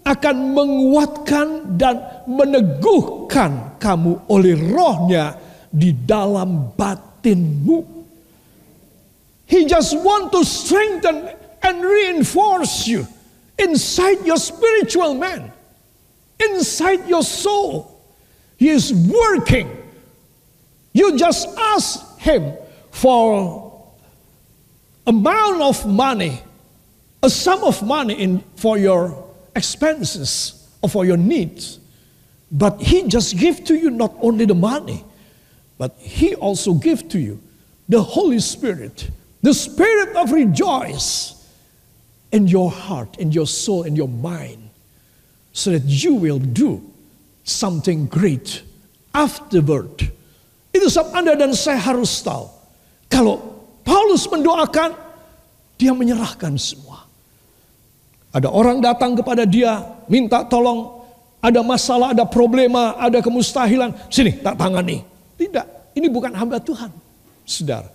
akan 0.07 0.35
menguatkan 0.55 1.47
dan 1.75 2.25
meneguhkan 2.25 3.77
kamu 3.83 4.31
oleh 4.31 4.55
rohnya 4.71 5.35
di 5.69 5.91
dalam 5.91 6.71
batinmu. 6.73 7.99
He 9.43 9.67
just 9.67 9.99
want 9.99 10.31
to 10.31 10.41
strengthen 10.47 11.35
and 11.67 11.75
reinforce 11.83 12.87
you 12.87 13.03
inside 13.59 14.25
your 14.25 14.37
spiritual 14.37 15.13
man, 15.13 15.51
inside 16.39 17.07
your 17.07 17.23
soul. 17.23 18.01
He 18.57 18.69
is 18.69 18.93
working. 18.93 19.75
You 20.93 21.17
just 21.17 21.47
ask 21.57 22.17
him 22.19 22.53
for 22.91 23.89
amount 25.05 25.61
of 25.61 25.85
money, 25.85 26.41
a 27.21 27.29
sum 27.29 27.63
of 27.63 27.83
money 27.83 28.15
in, 28.15 28.43
for 28.55 28.77
your 28.77 29.25
expenses 29.55 30.67
or 30.81 30.89
for 30.89 31.05
your 31.05 31.17
needs. 31.17 31.79
But 32.51 32.81
he 32.81 33.07
just 33.07 33.37
give 33.37 33.63
to 33.65 33.75
you 33.75 33.91
not 33.91 34.13
only 34.21 34.45
the 34.45 34.55
money, 34.55 35.03
but 35.77 35.95
he 35.99 36.35
also 36.35 36.73
give 36.73 37.07
to 37.09 37.19
you 37.19 37.39
the 37.87 38.01
Holy 38.01 38.39
Spirit, 38.39 39.09
the 39.41 39.53
spirit 39.53 40.15
of 40.15 40.31
rejoice 40.31 41.38
in 42.31 42.45
your 42.45 42.69
heart, 42.69 43.17
in 43.17 43.33
your 43.33 43.47
soul, 43.47 43.83
in 43.83 43.97
your 43.97 44.09
mind, 44.09 44.69
so 45.53 45.73
that 45.73 45.85
you 45.85 46.15
will 46.15 46.39
do 46.39 46.81
something 47.41 48.05
great 48.05 48.61
afterward. 49.13 49.89
Itu 50.69 50.85
sebab 50.85 51.17
Anda 51.17 51.33
dan 51.33 51.51
saya 51.57 51.81
harus 51.81 52.21
tahu. 52.21 52.45
Kalau 53.09 53.41
Paulus 53.81 54.29
mendoakan, 54.29 54.93
dia 55.81 55.91
menyerahkan 55.97 56.53
semua. 56.61 57.09
Ada 58.29 58.53
orang 58.53 58.77
datang 58.77 59.17
kepada 59.17 59.41
dia, 59.49 59.81
minta 60.05 60.45
tolong, 60.45 61.01
ada 61.41 61.65
masalah, 61.65 62.13
ada 62.13 62.27
problema, 62.27 62.93
ada 63.01 63.17
kemustahilan. 63.25 63.89
Sini, 64.13 64.37
tak 64.37 64.59
tangani. 64.61 65.01
Tidak, 65.33 65.97
ini 65.97 66.05
bukan 66.11 66.37
hamba 66.37 66.61
Tuhan. 66.61 66.93
Saudara, 67.47 67.89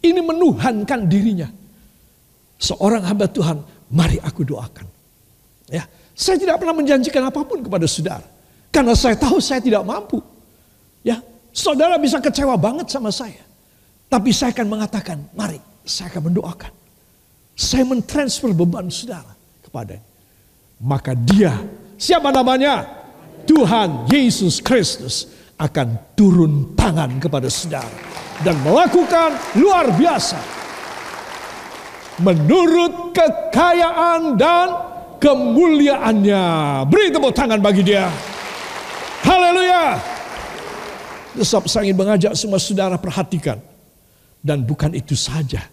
ini 0.00 0.24
menuhankan 0.24 1.04
dirinya. 1.04 1.52
Seorang 2.56 3.04
hamba 3.04 3.28
Tuhan, 3.28 3.60
mari 3.90 4.20
aku 4.20 4.46
doakan. 4.46 4.86
Ya, 5.68 5.88
saya 6.12 6.36
tidak 6.36 6.60
pernah 6.60 6.76
menjanjikan 6.76 7.24
apa 7.24 7.40
pun 7.42 7.64
kepada 7.64 7.88
saudara. 7.88 8.26
Karena 8.68 8.92
saya 8.92 9.16
tahu 9.16 9.38
saya 9.40 9.60
tidak 9.64 9.82
mampu. 9.86 10.20
Ya, 11.04 11.20
saudara 11.54 11.96
bisa 12.00 12.20
kecewa 12.20 12.54
banget 12.56 12.90
sama 12.92 13.08
saya. 13.12 13.42
Tapi 14.08 14.30
saya 14.30 14.52
akan 14.54 14.66
mengatakan, 14.68 15.18
mari 15.32 15.58
saya 15.84 16.12
akan 16.12 16.32
mendoakan. 16.32 16.72
Saya 17.54 17.86
mentransfer 17.86 18.50
beban 18.50 18.90
saudara 18.90 19.30
kepada 19.62 19.98
maka 20.84 21.14
dia 21.14 21.54
siapa 21.96 22.28
namanya 22.34 22.84
Tuhan 23.48 24.08
Yesus 24.10 24.58
Kristus 24.60 25.28
akan 25.56 26.14
turun 26.18 26.74
tangan 26.74 27.16
kepada 27.22 27.46
saudara 27.46 27.90
dan 28.42 28.58
melakukan 28.60 29.32
luar 29.56 29.94
biasa 29.94 30.38
menurut 32.20 33.16
kekayaan 33.16 34.38
dan 34.38 34.68
kemuliaannya. 35.18 36.44
Beri 36.86 37.08
tepuk 37.10 37.32
tangan 37.34 37.58
bagi 37.58 37.82
dia. 37.82 38.06
Haleluya. 39.24 39.98
Sebab 41.34 41.66
saya 41.66 41.90
ingin 41.90 41.98
mengajak 41.98 42.32
semua 42.38 42.62
saudara 42.62 42.94
perhatikan. 43.00 43.58
Dan 44.44 44.62
bukan 44.68 44.92
itu 44.92 45.16
saja 45.16 45.64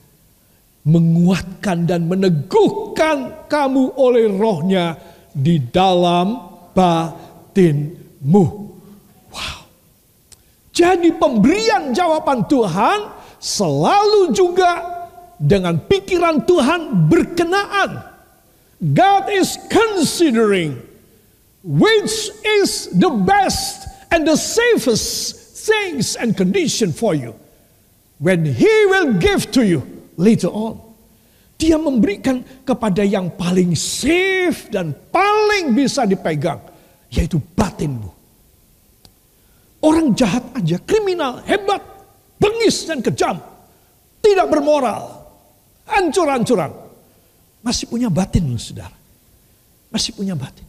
menguatkan 0.81 1.85
dan 1.85 2.09
meneguhkan 2.09 3.45
kamu 3.45 3.93
oleh 3.93 4.25
rohnya 4.33 4.97
di 5.29 5.61
dalam 5.61 6.41
batinmu. 6.73 8.45
Wow. 9.29 9.59
Jadi 10.73 11.13
pemberian 11.13 11.93
jawaban 11.93 12.49
Tuhan 12.49 13.13
selalu 13.37 14.33
juga 14.33 15.00
dengan 15.41 15.81
pikiran 15.81 16.45
Tuhan 16.45 17.09
berkenaan. 17.09 18.13
God 18.81 19.33
is 19.33 19.57
considering 19.69 20.77
which 21.65 22.29
is 22.61 22.89
the 22.93 23.09
best 23.09 23.89
and 24.13 24.25
the 24.25 24.37
safest 24.37 25.37
things 25.65 26.13
and 26.13 26.37
condition 26.37 26.93
for 26.93 27.17
you. 27.17 27.33
When 28.21 28.45
he 28.45 28.69
will 28.85 29.17
give 29.17 29.49
to 29.57 29.65
you 29.65 29.81
later 30.17 30.49
on. 30.53 30.77
Dia 31.61 31.77
memberikan 31.77 32.41
kepada 32.65 33.05
yang 33.05 33.33
paling 33.37 33.77
safe 33.77 34.65
dan 34.73 34.97
paling 35.13 35.77
bisa 35.77 36.09
dipegang, 36.09 36.57
yaitu 37.13 37.37
batinmu. 37.53 38.09
Orang 39.81 40.17
jahat 40.17 40.41
aja, 40.57 40.81
kriminal, 40.81 41.41
hebat, 41.45 41.81
bengis 42.41 42.89
dan 42.89 43.05
kejam, 43.05 43.37
tidak 44.25 44.49
bermoral, 44.49 45.20
hancur-hancuran. 45.91 46.71
Masih 47.61 47.85
punya 47.85 48.09
batin 48.09 48.47
loh 48.49 48.57
saudara. 48.57 48.95
Masih 49.91 50.15
punya 50.15 50.33
batin. 50.33 50.65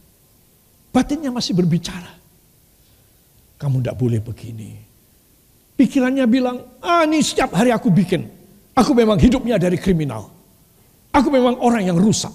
Batinnya 0.93 1.33
masih 1.33 1.57
berbicara. 1.57 2.13
Kamu 3.57 3.81
tidak 3.81 3.97
boleh 3.97 4.19
begini. 4.21 4.77
Pikirannya 5.73 6.27
bilang, 6.29 6.61
ah 6.83 7.01
ini 7.07 7.23
setiap 7.23 7.55
hari 7.57 7.73
aku 7.73 7.89
bikin. 7.89 8.29
Aku 8.77 8.93
memang 8.93 9.17
hidupnya 9.17 9.57
dari 9.57 9.79
kriminal. 9.79 10.29
Aku 11.09 11.33
memang 11.33 11.57
orang 11.61 11.89
yang 11.89 11.97
rusak. 11.97 12.33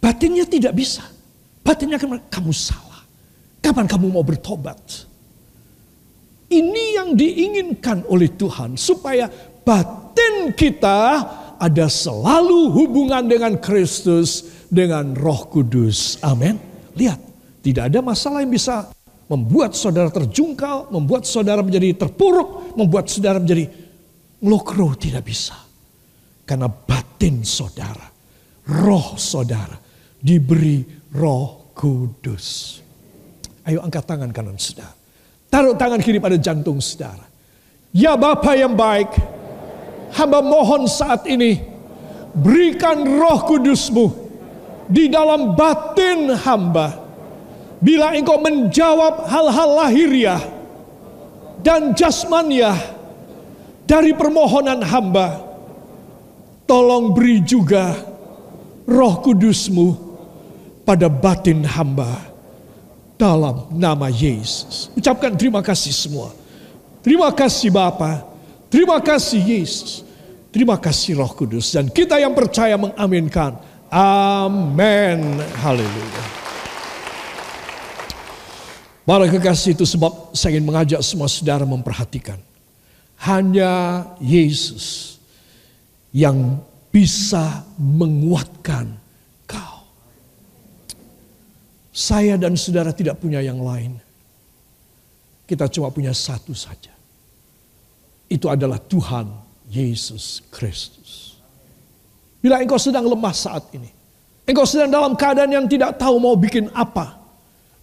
Batinnya 0.00 0.48
tidak 0.48 0.72
bisa. 0.72 1.04
Batinnya 1.60 2.00
akan 2.00 2.24
kamu 2.32 2.52
salah. 2.56 3.04
Kapan 3.60 3.84
kamu 3.84 4.08
mau 4.08 4.24
bertobat? 4.24 4.80
Ini 6.50 6.84
yang 6.96 7.08
diinginkan 7.12 8.08
oleh 8.08 8.32
Tuhan 8.32 8.74
supaya 8.80 9.28
batin 9.62 10.50
kita 10.56 11.22
ada 11.60 11.86
selalu 11.92 12.72
hubungan 12.72 13.28
dengan 13.28 13.60
Kristus, 13.60 14.48
dengan 14.72 15.12
Roh 15.12 15.44
Kudus. 15.52 16.16
Amin. 16.24 16.56
Lihat, 16.96 17.20
tidak 17.60 17.92
ada 17.92 18.00
masalah 18.00 18.40
yang 18.40 18.50
bisa 18.56 18.88
membuat 19.28 19.76
saudara 19.76 20.08
terjungkal, 20.08 20.88
membuat 20.88 21.28
saudara 21.28 21.60
menjadi 21.60 21.94
terpuruk, 22.00 22.74
membuat 22.74 23.12
saudara 23.12 23.36
menjadi 23.36 23.68
ngelokro 24.40 24.96
tidak 24.96 25.22
bisa. 25.28 25.54
Karena 26.48 26.66
batin 26.66 27.44
saudara, 27.44 28.08
roh 28.66 29.14
saudara 29.20 29.76
diberi 30.18 30.82
roh 31.14 31.70
kudus. 31.76 32.80
Ayo 33.68 33.84
angkat 33.84 34.08
tangan 34.08 34.32
kanan 34.32 34.56
saudara. 34.56 34.96
Taruh 35.46 35.76
tangan 35.76 36.00
kiri 36.00 36.18
pada 36.18 36.40
jantung 36.40 36.80
saudara. 36.82 37.22
Ya 37.90 38.14
Bapa 38.14 38.54
yang 38.54 38.74
baik, 38.74 39.14
hamba 40.14 40.40
mohon 40.44 40.86
saat 40.90 41.26
ini 41.26 41.60
berikan 42.34 43.02
roh 43.06 43.46
kudusmu 43.46 44.06
di 44.90 45.10
dalam 45.10 45.54
batin 45.54 46.34
hamba. 46.34 47.10
Bila 47.80 48.12
engkau 48.12 48.36
menjawab 48.36 49.24
hal-hal 49.24 49.70
lahiriah 49.72 50.42
dan 51.64 51.96
jasmaniah 51.96 52.76
dari 53.88 54.12
permohonan 54.12 54.84
hamba, 54.84 55.50
Tolong 56.70 57.10
beri 57.10 57.42
juga 57.42 57.98
roh 58.86 59.18
kudusmu 59.18 59.90
pada 60.86 61.10
batin 61.10 61.66
hamba 61.66 62.30
dalam 63.18 63.66
nama 63.74 64.06
Yesus. 64.06 64.86
Ucapkan 64.94 65.34
terima 65.34 65.66
kasih 65.66 65.90
semua. 65.90 66.30
Terima 67.02 67.26
kasih 67.34 67.74
Bapa. 67.74 68.22
Terima 68.70 69.02
kasih 69.02 69.42
Yesus. 69.42 70.06
Terima 70.54 70.78
kasih 70.78 71.18
Roh 71.18 71.34
Kudus. 71.34 71.74
Dan 71.74 71.90
kita 71.90 72.22
yang 72.22 72.30
percaya 72.38 72.78
mengaminkan. 72.78 73.58
Amin. 73.90 75.42
Haleluya. 75.58 76.24
Para 79.02 79.26
kekasih 79.26 79.74
itu 79.74 79.82
sebab 79.82 80.30
saya 80.30 80.54
ingin 80.54 80.70
mengajak 80.70 81.02
semua 81.02 81.26
saudara 81.26 81.66
memperhatikan. 81.66 82.38
Hanya 83.18 84.06
Yesus 84.22 85.18
yang 86.14 86.62
bisa 86.94 87.66
menguatkan 87.74 88.94
kau. 89.50 89.82
Saya 91.90 92.38
dan 92.38 92.54
saudara 92.54 92.94
tidak 92.94 93.18
punya 93.18 93.42
yang 93.42 93.58
lain. 93.58 93.98
Kita 95.42 95.66
cuma 95.66 95.90
punya 95.90 96.14
satu 96.14 96.54
saja. 96.54 96.99
Itu 98.30 98.46
adalah 98.46 98.78
Tuhan 98.78 99.26
Yesus 99.66 100.46
Kristus. 100.54 101.34
Bila 102.38 102.62
engkau 102.62 102.78
sedang 102.78 103.04
lemah 103.04 103.34
saat 103.34 103.68
ini, 103.74 103.90
engkau 104.46 104.64
sedang 104.64 104.88
dalam 104.88 105.18
keadaan 105.18 105.50
yang 105.50 105.66
tidak 105.66 105.98
tahu 105.98 106.16
mau 106.22 106.38
bikin 106.38 106.70
apa, 106.72 107.18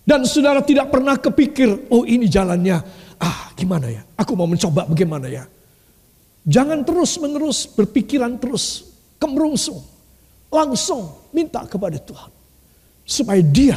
dan 0.08 0.24
saudara 0.24 0.64
tidak 0.64 0.88
pernah 0.88 1.20
kepikir, 1.20 1.92
oh 1.92 2.08
ini 2.08 2.32
jalannya, 2.32 2.80
ah 3.20 3.52
gimana 3.60 3.92
ya, 3.92 4.02
aku 4.16 4.40
mau 4.40 4.48
mencoba 4.48 4.88
bagaimana 4.88 5.28
ya. 5.28 5.44
Jangan 6.48 6.88
terus-menerus 6.88 7.68
berpikiran 7.68 8.40
terus 8.40 8.88
kemerungsung. 9.20 9.84
Langsung 10.48 11.28
minta 11.36 11.68
kepada 11.68 12.00
Tuhan. 12.00 12.32
Supaya 13.04 13.44
dia 13.44 13.76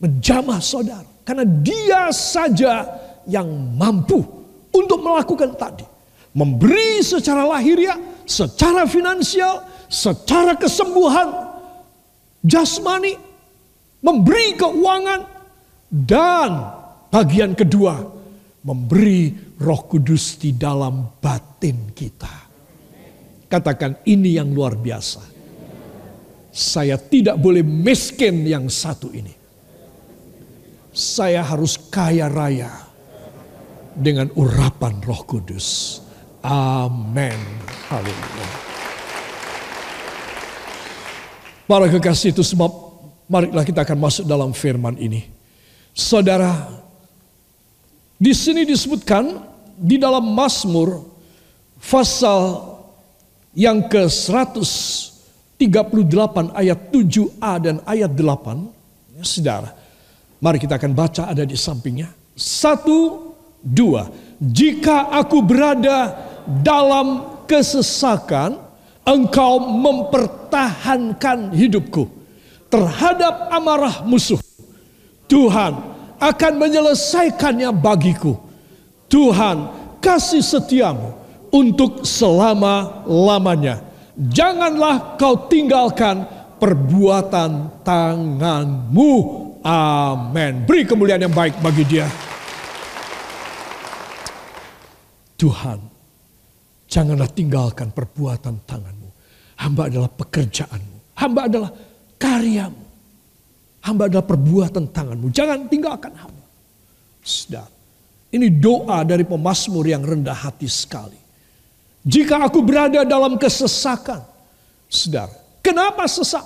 menjamah 0.00 0.64
saudara. 0.64 1.04
Karena 1.28 1.44
dia 1.44 2.08
saja 2.08 2.88
yang 3.28 3.44
mampu 3.76 4.24
untuk 4.74 4.98
melakukan 5.00 5.54
tadi. 5.54 5.86
Memberi 6.34 6.98
secara 6.98 7.46
lahiriah, 7.46 7.94
secara 8.26 8.90
finansial, 8.90 9.62
secara 9.86 10.58
kesembuhan, 10.58 11.30
jasmani, 12.42 13.14
memberi 14.02 14.58
keuangan, 14.58 15.30
dan 15.94 16.50
bagian 17.14 17.54
kedua, 17.54 18.02
memberi 18.66 19.30
roh 19.62 19.86
kudus 19.86 20.34
di 20.42 20.50
dalam 20.58 21.14
batin 21.22 21.94
kita. 21.94 22.34
Katakan 23.46 24.02
ini 24.02 24.34
yang 24.34 24.50
luar 24.50 24.74
biasa. 24.74 25.22
Saya 26.50 26.98
tidak 26.98 27.38
boleh 27.38 27.62
miskin 27.62 28.42
yang 28.42 28.66
satu 28.66 29.14
ini. 29.14 29.30
Saya 30.90 31.42
harus 31.42 31.78
kaya 31.78 32.26
raya 32.30 32.83
dengan 33.96 34.30
urapan 34.34 34.98
roh 35.02 35.22
kudus. 35.26 36.00
Amin. 36.44 37.40
Haleluya. 37.88 38.48
Para 41.64 41.88
kekasih 41.88 42.36
itu 42.36 42.44
sebab 42.44 42.68
marilah 43.24 43.64
kita 43.64 43.88
akan 43.88 43.96
masuk 43.96 44.28
dalam 44.28 44.52
firman 44.52 45.00
ini. 45.00 45.24
Saudara, 45.96 46.68
di 48.20 48.36
sini 48.36 48.68
disebutkan 48.68 49.40
di 49.72 49.96
dalam 49.96 50.36
Mazmur 50.36 51.00
pasal 51.80 52.76
yang 53.56 53.88
ke-138 53.88 56.36
ayat 56.52 56.78
7a 56.92 57.52
dan 57.62 57.80
ayat 57.88 58.12
8. 58.12 59.16
Ya, 59.16 59.24
saudara, 59.24 59.72
mari 60.42 60.58
kita 60.60 60.76
akan 60.76 60.92
baca 60.92 61.30
ada 61.30 61.46
di 61.46 61.56
sampingnya. 61.56 62.12
Satu, 62.36 63.23
dua. 63.64 64.12
Jika 64.36 65.08
aku 65.08 65.40
berada 65.40 66.12
dalam 66.60 67.40
kesesakan, 67.48 68.60
engkau 69.08 69.58
mempertahankan 69.58 71.56
hidupku 71.56 72.12
terhadap 72.68 73.48
amarah 73.48 74.04
musuh. 74.04 74.38
Tuhan, 75.24 75.94
akan 76.20 76.52
menyelesaikannya 76.56 77.70
bagiku. 77.74 78.38
Tuhan 79.08 79.68
kasih 80.00 80.40
setiamu 80.40 81.14
untuk 81.52 82.02
selama-lamanya. 82.02 83.84
Janganlah 84.14 85.18
kau 85.18 85.46
tinggalkan 85.50 86.24
perbuatan 86.58 87.82
tanganmu. 87.82 89.12
Amin. 89.64 90.64
Beri 90.64 90.84
kemuliaan 90.84 91.24
yang 91.24 91.34
baik 91.34 91.58
bagi 91.60 91.84
dia. 91.88 92.06
Tuhan, 95.34 95.78
janganlah 96.86 97.28
tinggalkan 97.30 97.90
perbuatan 97.90 98.62
tanganmu. 98.62 99.10
Hamba 99.58 99.90
adalah 99.90 100.10
pekerjaanmu. 100.10 100.96
Hamba 101.14 101.40
adalah 101.46 101.70
karyamu. 102.18 102.84
Hamba 103.84 104.02
adalah 104.08 104.26
perbuatan 104.26 104.90
tanganmu. 104.90 105.28
Jangan 105.30 105.68
tinggalkan 105.68 106.14
hamba. 106.16 106.44
Sedar. 107.20 107.68
Ini 108.34 108.50
doa 108.50 109.06
dari 109.06 109.22
pemazmur 109.22 109.86
yang 109.86 110.02
rendah 110.02 110.34
hati 110.34 110.66
sekali. 110.66 111.20
Jika 112.04 112.42
aku 112.44 112.64
berada 112.64 113.06
dalam 113.06 113.38
kesesakan. 113.38 114.24
Sedar. 114.90 115.30
Kenapa 115.64 116.04
sesak? 116.04 116.44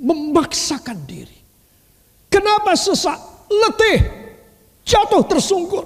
Memaksakan 0.00 0.98
diri. 1.04 1.38
Kenapa 2.32 2.72
sesak? 2.72 3.18
Letih. 3.48 4.00
Jatuh 4.88 5.22
tersungkur. 5.28 5.84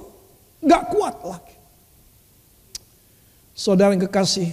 Gak 0.62 0.82
kuat 0.94 1.14
lagi. 1.26 1.45
Saudara 3.56 3.96
yang 3.96 4.04
kekasih. 4.04 4.52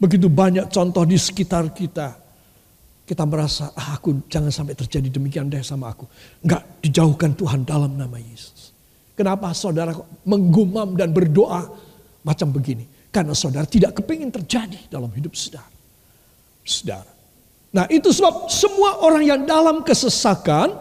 Begitu 0.00 0.32
banyak 0.32 0.72
contoh 0.72 1.04
di 1.04 1.20
sekitar 1.20 1.76
kita 1.76 2.16
kita 3.10 3.26
merasa, 3.26 3.74
ah, 3.74 3.98
aku 3.98 4.22
jangan 4.30 4.54
sampai 4.54 4.78
terjadi 4.78 5.10
demikian 5.10 5.50
deh 5.50 5.58
sama 5.66 5.90
aku. 5.90 6.06
Enggak, 6.46 6.62
dijauhkan 6.78 7.34
Tuhan 7.34 7.66
dalam 7.66 7.98
nama 7.98 8.14
Yesus. 8.22 8.70
Kenapa 9.18 9.50
saudara 9.50 9.90
menggumam 10.22 10.94
dan 10.94 11.10
berdoa 11.10 11.74
macam 12.22 12.54
begini? 12.54 12.86
Karena 13.10 13.34
saudara 13.34 13.66
tidak 13.66 13.98
kepingin 13.98 14.30
terjadi 14.30 14.86
dalam 14.86 15.10
hidup 15.10 15.34
saudara. 15.34 15.66
Saudara. 16.62 17.10
Nah 17.74 17.90
itu 17.90 18.14
sebab 18.14 18.46
semua 18.46 19.02
orang 19.02 19.26
yang 19.26 19.42
dalam 19.42 19.82
kesesakan, 19.82 20.78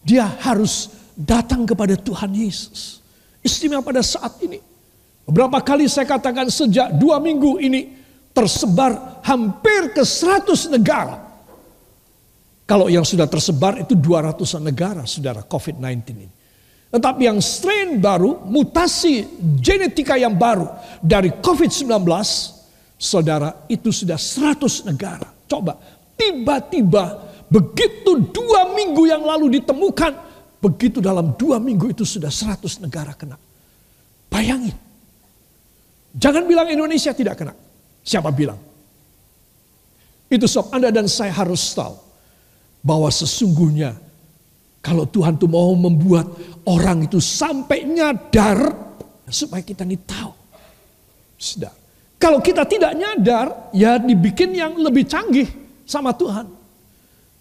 dia 0.00 0.24
harus 0.40 0.88
datang 1.12 1.68
kepada 1.68 1.92
Tuhan 1.92 2.32
Yesus. 2.32 3.04
Istimewa 3.44 3.84
pada 3.84 4.00
saat 4.00 4.40
ini. 4.40 4.64
Beberapa 5.30 5.62
kali 5.62 5.86
saya 5.86 6.10
katakan 6.10 6.50
sejak 6.50 6.98
dua 6.98 7.22
minggu 7.22 7.62
ini 7.62 7.86
tersebar 8.34 9.22
hampir 9.22 9.94
ke 9.94 10.02
100 10.02 10.74
negara. 10.74 11.22
Kalau 12.66 12.90
yang 12.90 13.06
sudah 13.06 13.30
tersebar 13.30 13.78
itu 13.78 13.94
200 13.94 14.58
negara, 14.58 15.06
saudara, 15.06 15.46
COVID-19 15.46 15.86
ini. 16.18 16.26
Tetapi 16.90 17.30
yang 17.30 17.38
strain 17.38 18.02
baru, 18.02 18.42
mutasi 18.42 19.38
genetika 19.62 20.18
yang 20.18 20.34
baru 20.34 20.66
dari 20.98 21.30
COVID-19, 21.38 21.86
saudara, 22.98 23.70
itu 23.70 23.94
sudah 23.94 24.18
100 24.18 24.82
negara. 24.90 25.30
Coba, 25.46 25.78
tiba-tiba 26.18 27.30
begitu 27.46 28.18
dua 28.34 28.74
minggu 28.74 29.06
yang 29.06 29.22
lalu 29.22 29.62
ditemukan, 29.62 30.10
begitu 30.58 30.98
dalam 30.98 31.38
dua 31.38 31.62
minggu 31.62 31.94
itu 31.94 32.02
sudah 32.02 32.34
100 32.34 32.82
negara 32.82 33.14
kena. 33.14 33.38
Bayangin. 34.26 34.89
Jangan 36.16 36.42
bilang 36.46 36.66
Indonesia 36.66 37.14
tidak 37.14 37.38
kena. 37.38 37.54
Siapa 38.02 38.30
bilang? 38.34 38.58
Itu 40.30 40.46
sebab 40.46 40.74
Anda 40.74 40.90
dan 40.94 41.10
saya 41.10 41.34
harus 41.34 41.74
tahu 41.74 41.94
bahwa 42.80 43.10
sesungguhnya 43.10 43.98
kalau 44.80 45.04
Tuhan 45.04 45.36
tuh 45.36 45.50
mau 45.50 45.74
membuat 45.76 46.26
orang 46.64 47.04
itu 47.04 47.20
sampai 47.20 47.84
nyadar 47.84 48.72
supaya 49.28 49.62
kita 49.62 49.84
ini 49.84 49.98
tahu. 50.00 50.32
Sudah. 51.36 51.72
Kalau 52.20 52.38
kita 52.44 52.68
tidak 52.68 52.92
nyadar, 52.94 53.72
ya 53.72 53.96
dibikin 53.96 54.52
yang 54.52 54.76
lebih 54.76 55.08
canggih 55.08 55.48
sama 55.88 56.12
Tuhan. 56.12 56.46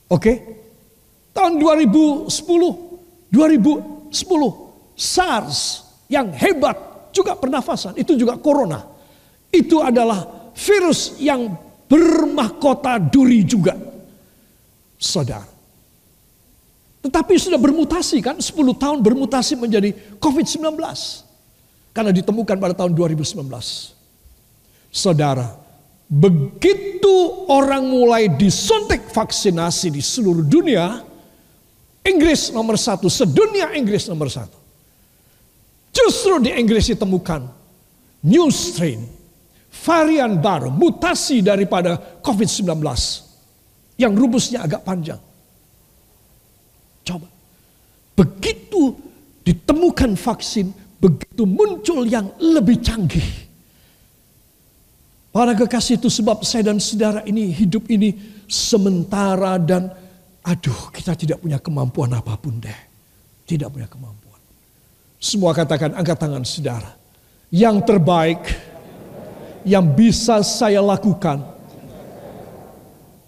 Oke? 0.08 0.34
Tahun 1.36 1.60
2010, 1.60 2.32
2010 3.28 4.10
SARS 4.96 5.84
yang 6.10 6.32
hebat 6.34 6.89
juga 7.10 7.34
pernafasan, 7.36 7.98
itu 7.98 8.14
juga 8.16 8.38
corona. 8.38 8.86
Itu 9.50 9.82
adalah 9.82 10.52
virus 10.54 11.18
yang 11.18 11.50
bermahkota 11.90 13.02
duri 13.02 13.42
juga. 13.42 13.74
Saudara. 15.00 15.48
Tetapi 17.00 17.34
sudah 17.40 17.56
bermutasi 17.56 18.20
kan, 18.20 18.36
10 18.38 18.76
tahun 18.76 19.00
bermutasi 19.00 19.56
menjadi 19.56 19.96
COVID-19. 20.20 20.76
Karena 21.96 22.12
ditemukan 22.12 22.58
pada 22.60 22.76
tahun 22.76 22.92
2019. 22.92 23.40
Saudara, 24.92 25.56
begitu 26.12 27.48
orang 27.48 27.88
mulai 27.88 28.28
disuntik 28.28 29.08
vaksinasi 29.16 29.96
di 29.96 30.04
seluruh 30.04 30.44
dunia, 30.44 31.02
Inggris 32.04 32.52
nomor 32.52 32.76
satu, 32.76 33.08
sedunia 33.08 33.72
Inggris 33.80 34.12
nomor 34.12 34.28
satu. 34.28 34.59
Justru 35.90 36.40
di 36.42 36.54
Inggris 36.54 36.90
ditemukan 36.94 37.42
new 38.26 38.48
strain 38.54 39.20
varian 39.70 40.42
baru, 40.42 40.74
mutasi 40.74 41.40
daripada 41.46 41.96
COVID-19 42.20 42.68
yang 43.96 44.14
rumusnya 44.18 44.66
agak 44.66 44.82
panjang. 44.84 45.22
Coba. 47.06 47.28
Begitu 48.18 48.96
ditemukan 49.48 50.20
vaksin, 50.20 50.74
begitu 51.00 51.48
muncul 51.48 52.04
yang 52.04 52.28
lebih 52.38 52.84
canggih. 52.84 53.48
Para 55.30 55.54
kekasih 55.54 56.02
itu 56.02 56.10
sebab 56.10 56.42
saya 56.42 56.74
dan 56.74 56.82
saudara 56.82 57.22
ini 57.24 57.54
hidup 57.54 57.86
ini 57.88 58.18
sementara 58.50 59.62
dan 59.62 59.94
aduh 60.42 60.90
kita 60.90 61.14
tidak 61.14 61.38
punya 61.40 61.62
kemampuan 61.62 62.12
apa 62.18 62.34
pun 62.36 62.58
deh. 62.58 62.80
Tidak 63.46 63.70
punya 63.70 63.86
kemampuan. 63.86 64.29
Semua 65.20 65.52
katakan 65.52 65.92
angkat 66.00 66.16
tangan 66.16 66.48
saudara. 66.48 66.96
Yang 67.52 67.78
terbaik 67.84 68.42
yang 69.68 69.84
bisa 69.92 70.40
saya 70.48 70.80
lakukan. 70.80 71.44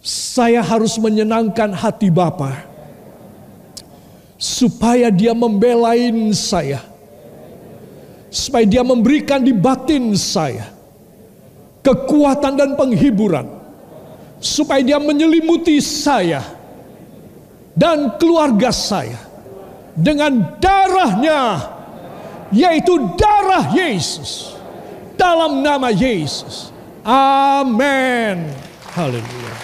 Saya 0.01 0.63
harus 0.63 0.97
menyenangkan 0.97 1.75
hati 1.75 2.09
Bapa 2.09 2.63
supaya 4.39 5.11
dia 5.11 5.35
membelain 5.35 6.31
saya. 6.31 6.79
Supaya 8.31 8.63
dia 8.63 8.81
memberikan 8.87 9.43
di 9.43 9.51
batin 9.51 10.15
saya 10.15 10.71
kekuatan 11.83 12.55
dan 12.55 12.79
penghiburan. 12.79 13.51
Supaya 14.39 14.79
dia 14.81 14.97
menyelimuti 14.97 15.77
saya 15.83 16.41
dan 17.75 18.15
keluarga 18.15 18.71
saya 18.73 19.19
dengan 19.93 20.57
darahnya 20.57 21.39
yaitu 22.51 22.99
darah 23.15 23.71
Yesus 23.71 24.55
dalam 25.15 25.63
nama 25.63 25.89
Yesus. 25.89 26.69
Amin. 27.01 28.51
Haleluya. 28.93 29.55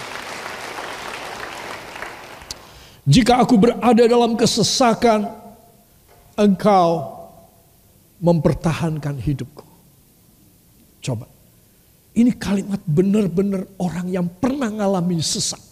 Jika 3.08 3.40
aku 3.40 3.56
berada 3.56 4.04
dalam 4.04 4.36
kesesakan, 4.36 5.32
engkau 6.36 7.18
mempertahankan 8.20 9.16
hidupku. 9.16 9.64
Coba. 11.00 11.24
Ini 12.18 12.34
kalimat 12.34 12.82
benar-benar 12.82 13.62
orang 13.78 14.10
yang 14.10 14.26
pernah 14.26 14.68
mengalami 14.68 15.22
sesak. 15.22 15.62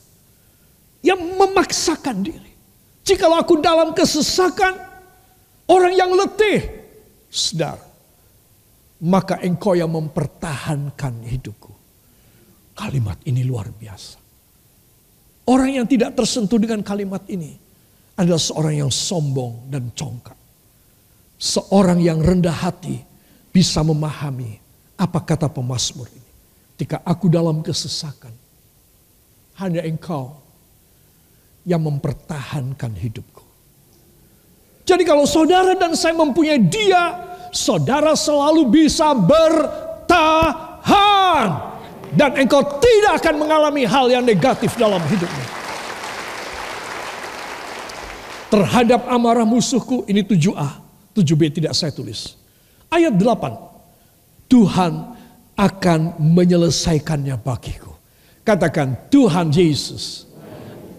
Yang 1.03 1.21
memaksakan 1.35 2.23
diri. 2.23 2.53
Jikalau 3.03 3.39
aku 3.39 3.59
dalam 3.59 3.91
kesesakan, 3.95 4.79
orang 5.67 5.95
yang 5.95 6.11
letih, 6.15 6.76
sedar 7.31 7.97
maka 9.05 9.37
engkau 9.45 9.77
yang 9.77 9.93
mempertahankan 9.93 11.21
hidupku. 11.27 11.73
Kalimat 12.77 13.21
ini 13.29 13.45
luar 13.45 13.69
biasa. 13.73 14.21
Orang 15.49 15.71
yang 15.73 15.87
tidak 15.89 16.17
tersentuh 16.17 16.57
dengan 16.61 16.81
kalimat 16.81 17.25
ini 17.29 17.57
adalah 18.17 18.41
seorang 18.41 18.85
yang 18.85 18.93
sombong 18.93 19.69
dan 19.69 19.93
congkak. 19.93 20.37
Seorang 21.37 22.01
yang 22.01 22.25
rendah 22.25 22.53
hati 22.53 23.05
bisa 23.53 23.85
memahami 23.85 24.57
apa 24.97 25.21
kata 25.21 25.53
pemazmur 25.53 26.09
ini. 26.09 26.33
Ketika 26.77 27.05
aku 27.05 27.29
dalam 27.29 27.65
kesesakan, 27.65 28.33
hanya 29.61 29.85
engkau 29.85 30.37
yang 31.65 31.81
mempertahankan 31.85 32.93
hidupku. 32.97 33.36
Jadi 34.87 35.03
kalau 35.03 35.27
saudara 35.27 35.75
dan 35.75 35.99
saya 35.99 36.15
mempunyai 36.15 36.63
dia 36.63 37.19
saudara 37.51 38.15
selalu 38.15 38.71
bisa 38.71 39.11
bertahan. 39.19 40.55
Dan 42.17 42.39
engkau 42.39 42.63
tidak 42.79 43.21
akan 43.21 43.35
mengalami 43.45 43.83
hal 43.85 44.07
yang 44.09 44.23
negatif 44.25 44.79
dalam 44.79 45.03
hidupmu. 45.05 45.45
Terhadap 48.47 49.11
amarah 49.11 49.45
musuhku, 49.45 50.07
ini 50.07 50.23
7a. 50.23 50.81
7b 51.13 51.61
tidak 51.61 51.75
saya 51.75 51.91
tulis. 51.91 52.39
Ayat 52.89 53.13
8. 53.19 54.47
Tuhan 54.47 54.93
akan 55.59 56.01
menyelesaikannya 56.23 57.35
bagiku. 57.43 57.91
Katakan 58.47 59.11
Tuhan 59.11 59.51
Yesus 59.51 60.31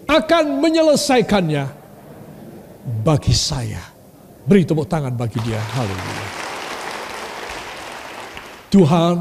akan 0.04 0.60
menyelesaikannya 0.60 1.77
bagi 2.88 3.36
saya. 3.36 3.80
Beri 4.48 4.64
tepuk 4.64 4.88
tangan 4.88 5.12
bagi 5.12 5.36
dia. 5.44 5.60
Haleluya. 5.60 6.26
Tuhan 8.68 9.16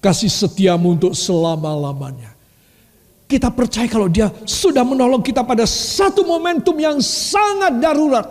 kasih 0.00 0.32
setiamu 0.32 0.96
untuk 0.96 1.12
selama-lamanya. 1.12 2.32
Kita 3.26 3.50
percaya 3.50 3.90
kalau 3.90 4.06
dia 4.06 4.30
sudah 4.46 4.86
menolong 4.86 5.20
kita 5.20 5.42
pada 5.42 5.66
satu 5.66 6.22
momentum 6.22 6.78
yang 6.78 7.02
sangat 7.02 7.74
darurat. 7.82 8.28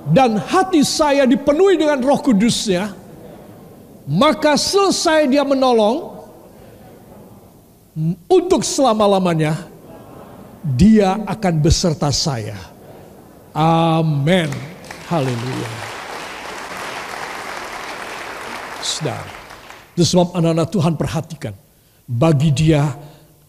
dan 0.08 0.40
hati 0.40 0.80
saya 0.86 1.28
dipenuhi 1.28 1.76
dengan 1.76 2.00
roh 2.00 2.20
kudusnya, 2.20 2.96
maka 4.08 4.56
selesai 4.56 5.28
dia 5.28 5.44
menolong 5.44 6.16
untuk 8.30 8.62
selama-lamanya, 8.64 9.58
dia 10.62 11.18
akan 11.28 11.54
beserta 11.60 12.08
saya. 12.14 12.56
Amin. 13.52 14.48
Haleluya. 15.10 15.72
Saudara, 18.78 19.32
itu 19.92 20.04
sebab 20.06 20.32
anak-anak 20.38 20.68
Tuhan 20.70 20.94
perhatikan. 20.94 21.54
Bagi 22.08 22.54
dia 22.54 22.88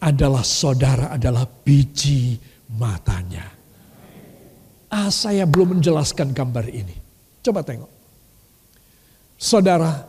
adalah 0.02 0.44
saudara, 0.44 1.14
adalah 1.14 1.46
biji 1.46 2.36
matanya. 2.76 3.59
Ah, 4.90 5.08
saya 5.08 5.46
belum 5.46 5.78
menjelaskan 5.78 6.34
gambar 6.34 6.66
ini. 6.66 6.98
Coba 7.46 7.62
tengok. 7.62 7.88
Saudara, 9.38 10.02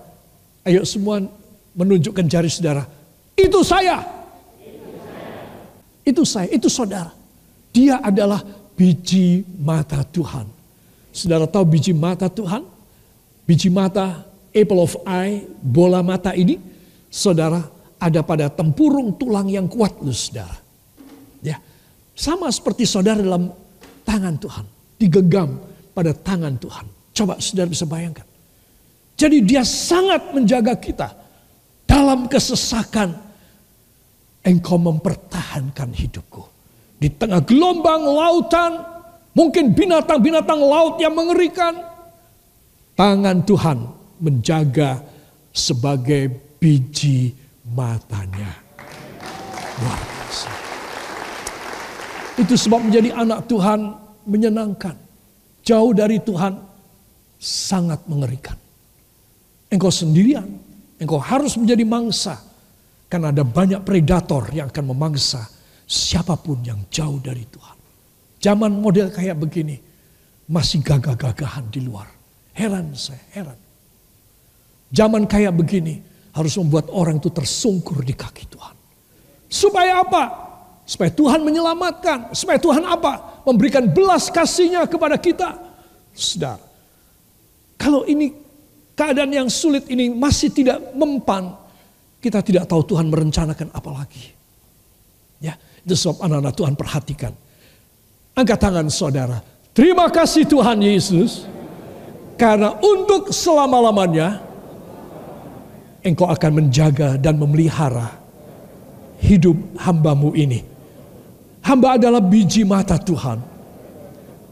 ayo 0.66 0.82
semua 0.84 1.22
menunjukkan 1.78 2.26
jari 2.26 2.50
saudara. 2.50 2.84
Itu 3.38 3.62
saya. 3.62 4.04
Itu 6.02 6.26
saya, 6.26 6.50
itu 6.50 6.66
saudara. 6.68 7.14
Dia 7.72 8.02
adalah 8.02 8.42
biji 8.74 9.46
mata 9.62 10.02
Tuhan. 10.02 10.50
Saudara 11.14 11.46
tahu 11.46 11.78
biji 11.78 11.94
mata 11.94 12.28
Tuhan? 12.28 12.66
Biji 13.46 13.70
mata 13.70 14.26
apple 14.52 14.82
of 14.82 14.98
eye, 15.08 15.46
bola 15.62 16.02
mata 16.04 16.34
ini, 16.36 16.60
saudara, 17.08 17.64
ada 18.02 18.26
pada 18.26 18.50
tempurung 18.50 19.14
tulang 19.16 19.48
yang 19.48 19.70
kuat 19.70 19.94
lu 20.02 20.12
saudara. 20.12 20.58
Ya, 21.46 21.62
sama 22.18 22.50
seperti 22.50 22.90
saudara 22.90 23.22
dalam 23.22 23.54
tangan 24.12 24.36
Tuhan, 24.36 24.66
digenggam 25.00 25.50
pada 25.96 26.12
tangan 26.12 26.60
Tuhan. 26.60 26.84
Coba 27.16 27.40
saudara 27.40 27.72
bisa 27.72 27.88
bayangkan. 27.88 28.28
Jadi 29.16 29.40
dia 29.40 29.64
sangat 29.64 30.36
menjaga 30.36 30.76
kita 30.76 31.16
dalam 31.88 32.28
kesesakan. 32.28 33.32
Engkau 34.42 34.82
mempertahankan 34.82 35.94
hidupku. 35.94 36.42
Di 36.98 37.14
tengah 37.14 37.46
gelombang 37.46 38.10
lautan, 38.10 38.74
mungkin 39.38 39.70
binatang-binatang 39.78 40.58
laut 40.58 40.98
yang 40.98 41.14
mengerikan. 41.14 41.78
Tangan 42.98 43.46
Tuhan 43.46 43.86
menjaga 44.18 45.06
sebagai 45.54 46.58
biji 46.58 47.38
matanya. 47.70 48.50
Luar 49.78 50.02
biasa. 50.10 50.61
Itu 52.40 52.56
sebab 52.56 52.88
menjadi 52.88 53.12
anak 53.12 53.48
Tuhan 53.48 53.96
menyenangkan. 54.28 54.96
Jauh 55.62 55.92
dari 55.94 56.18
Tuhan 56.22 56.58
sangat 57.42 58.06
mengerikan. 58.06 58.58
Engkau 59.72 59.90
sendirian, 59.90 60.48
engkau 61.00 61.20
harus 61.20 61.56
menjadi 61.58 61.84
mangsa. 61.88 62.40
Karena 63.12 63.36
ada 63.36 63.44
banyak 63.44 63.84
predator 63.84 64.48
yang 64.56 64.72
akan 64.72 64.96
memangsa 64.96 65.44
siapa 65.84 66.40
pun 66.40 66.64
yang 66.64 66.88
jauh 66.88 67.20
dari 67.20 67.44
Tuhan. 67.44 67.78
Zaman 68.40 68.72
model 68.72 69.12
kayak 69.12 69.38
begini 69.38 69.76
masih 70.48 70.80
gagah-gagahan 70.80 71.68
di 71.68 71.84
luar. 71.84 72.08
Heran 72.56 72.96
saya, 72.96 73.20
heran. 73.36 73.60
Zaman 74.92 75.24
kayak 75.28 75.56
begini 75.56 76.00
harus 76.36 76.56
membuat 76.60 76.88
orang 76.92 77.20
itu 77.20 77.32
tersungkur 77.32 78.04
di 78.04 78.16
kaki 78.16 78.48
Tuhan. 78.48 78.76
Supaya 79.52 80.04
apa? 80.04 80.51
Supaya 80.92 81.08
Tuhan 81.08 81.40
menyelamatkan. 81.48 82.36
Supaya 82.36 82.60
Tuhan 82.60 82.84
apa? 82.84 83.40
Memberikan 83.48 83.88
belas 83.88 84.28
kasihnya 84.28 84.84
kepada 84.92 85.16
kita. 85.16 85.56
Saudara, 86.12 86.60
kalau 87.80 88.04
ini 88.04 88.36
keadaan 88.92 89.32
yang 89.32 89.48
sulit 89.48 89.88
ini 89.88 90.12
masih 90.12 90.52
tidak 90.52 90.84
mempan, 90.92 91.56
kita 92.20 92.44
tidak 92.44 92.68
tahu 92.68 92.84
Tuhan 92.84 93.08
merencanakan 93.08 93.72
apa 93.72 93.90
lagi. 93.96 94.36
Ya, 95.40 95.56
itu 95.88 95.96
sebab 95.96 96.28
anak-anak 96.28 96.54
Tuhan 96.60 96.76
perhatikan. 96.76 97.34
Angkat 98.36 98.60
tangan 98.60 98.92
saudara. 98.92 99.40
Terima 99.72 100.12
kasih 100.12 100.44
Tuhan 100.44 100.76
Yesus. 100.84 101.48
Karena 102.36 102.76
untuk 102.84 103.32
selama-lamanya 103.32 104.44
engkau 106.04 106.28
akan 106.28 106.52
menjaga 106.52 107.16
dan 107.16 107.40
memelihara 107.40 108.12
hidup 109.24 109.56
hambamu 109.80 110.36
ini. 110.36 110.71
Hamba 111.62 111.98
adalah 111.98 112.22
biji 112.22 112.66
mata 112.66 112.98
Tuhan. 112.98 113.38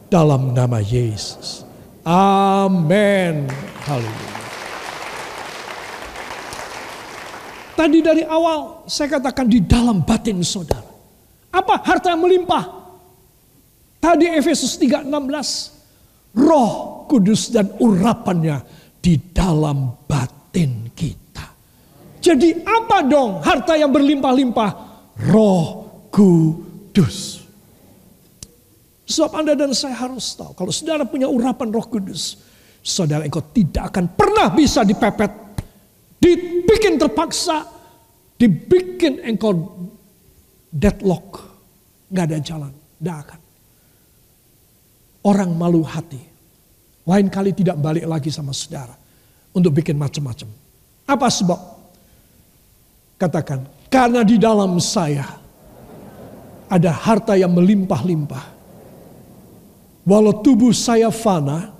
Dalam 0.09 0.53
nama 0.53 0.81
Yesus. 0.81 1.65
Amin. 2.05 3.45
Haleluya. 3.85 4.37
Tadi 7.77 7.99
dari 8.01 8.23
awal 8.25 8.83
saya 8.89 9.17
katakan 9.17 9.45
di 9.45 9.61
dalam 9.63 10.01
batin 10.01 10.41
saudara. 10.41 10.89
Apa 11.53 11.81
harta 11.85 12.13
yang 12.13 12.25
melimpah? 12.25 12.65
Tadi 14.01 14.25
Efesus 14.33 14.77
3:16. 14.77 15.77
Roh 16.37 17.05
kudus 17.09 17.49
dan 17.49 17.73
urapannya 17.81 18.61
di 19.01 19.17
dalam 19.33 19.97
batin 20.05 20.93
kita. 20.93 21.45
Jadi 22.21 22.61
apa 22.65 23.01
dong 23.05 23.41
harta 23.41 23.73
yang 23.79 23.89
berlimpah-limpah? 23.89 24.71
Roh 25.29 25.89
Kudus. 26.09 26.68
Sebab 29.09 29.31
Anda 29.33 29.57
dan 29.57 29.73
saya 29.73 29.97
harus 29.97 30.37
tahu, 30.37 30.53
kalau 30.53 30.69
saudara 30.69 31.01
punya 31.01 31.25
urapan 31.25 31.73
roh 31.73 31.85
kudus, 31.89 32.37
saudara 32.85 33.25
engkau 33.25 33.41
tidak 33.41 33.89
akan 33.89 34.05
pernah 34.13 34.53
bisa 34.53 34.85
dipepet, 34.85 35.33
dibikin 36.21 37.01
terpaksa, 37.01 37.65
dibikin 38.37 39.23
engkau 39.25 39.51
deadlock. 40.69 41.41
Gak 42.13 42.25
ada 42.29 42.37
jalan, 42.37 42.73
gak 43.01 43.17
akan. 43.25 43.39
Orang 45.25 45.57
malu 45.57 45.81
hati, 45.81 46.21
lain 47.05 47.27
kali 47.33 47.51
tidak 47.57 47.81
balik 47.81 48.05
lagi 48.05 48.29
sama 48.29 48.53
saudara 48.53 48.93
untuk 49.53 49.73
bikin 49.73 49.97
macam-macam. 49.97 50.47
Apa 51.09 51.27
sebab? 51.33 51.59
Katakan, 53.19 53.65
karena 53.89 54.21
di 54.21 54.37
dalam 54.37 54.77
saya 54.79 55.38
ada 56.69 56.93
harta 56.93 57.33
yang 57.33 57.51
melimpah-limpah. 57.51 58.45
Walau 60.05 60.41
tubuh 60.41 60.73
saya 60.73 61.09
fana, 61.09 61.73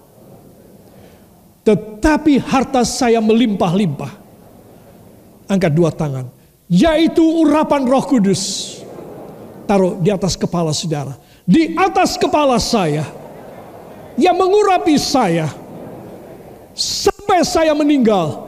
tetapi 1.64 2.42
harta 2.42 2.82
saya 2.82 3.22
melimpah-limpah. 3.22 4.12
Angkat 5.50 5.72
dua 5.74 5.90
tangan. 5.94 6.30
Yaitu 6.70 7.22
urapan 7.22 7.86
roh 7.86 8.06
kudus. 8.06 8.78
Taruh 9.66 9.98
di 9.98 10.14
atas 10.14 10.38
kepala 10.38 10.74
saudara. 10.74 11.18
Di 11.46 11.74
atas 11.74 12.18
kepala 12.18 12.62
saya. 12.62 13.06
Yang 14.14 14.36
mengurapi 14.38 14.98
saya. 15.02 15.50
Sampai 16.78 17.42
saya 17.42 17.74
meninggal. 17.74 18.46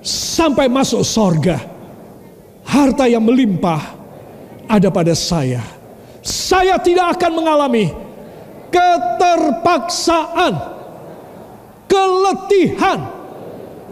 Sampai 0.00 0.68
masuk 0.72 1.04
sorga 1.04 1.78
harta 2.68 3.08
yang 3.08 3.24
melimpah 3.24 3.97
ada 4.68 4.92
pada 4.92 5.16
saya. 5.16 5.64
Saya 6.20 6.76
tidak 6.78 7.16
akan 7.16 7.32
mengalami 7.40 7.88
keterpaksaan, 8.68 10.54
keletihan, 11.88 13.00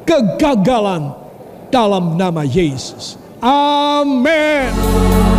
kegagalan 0.04 1.16
dalam 1.72 2.20
nama 2.20 2.44
Yesus. 2.44 3.16
Amin. 3.40 5.35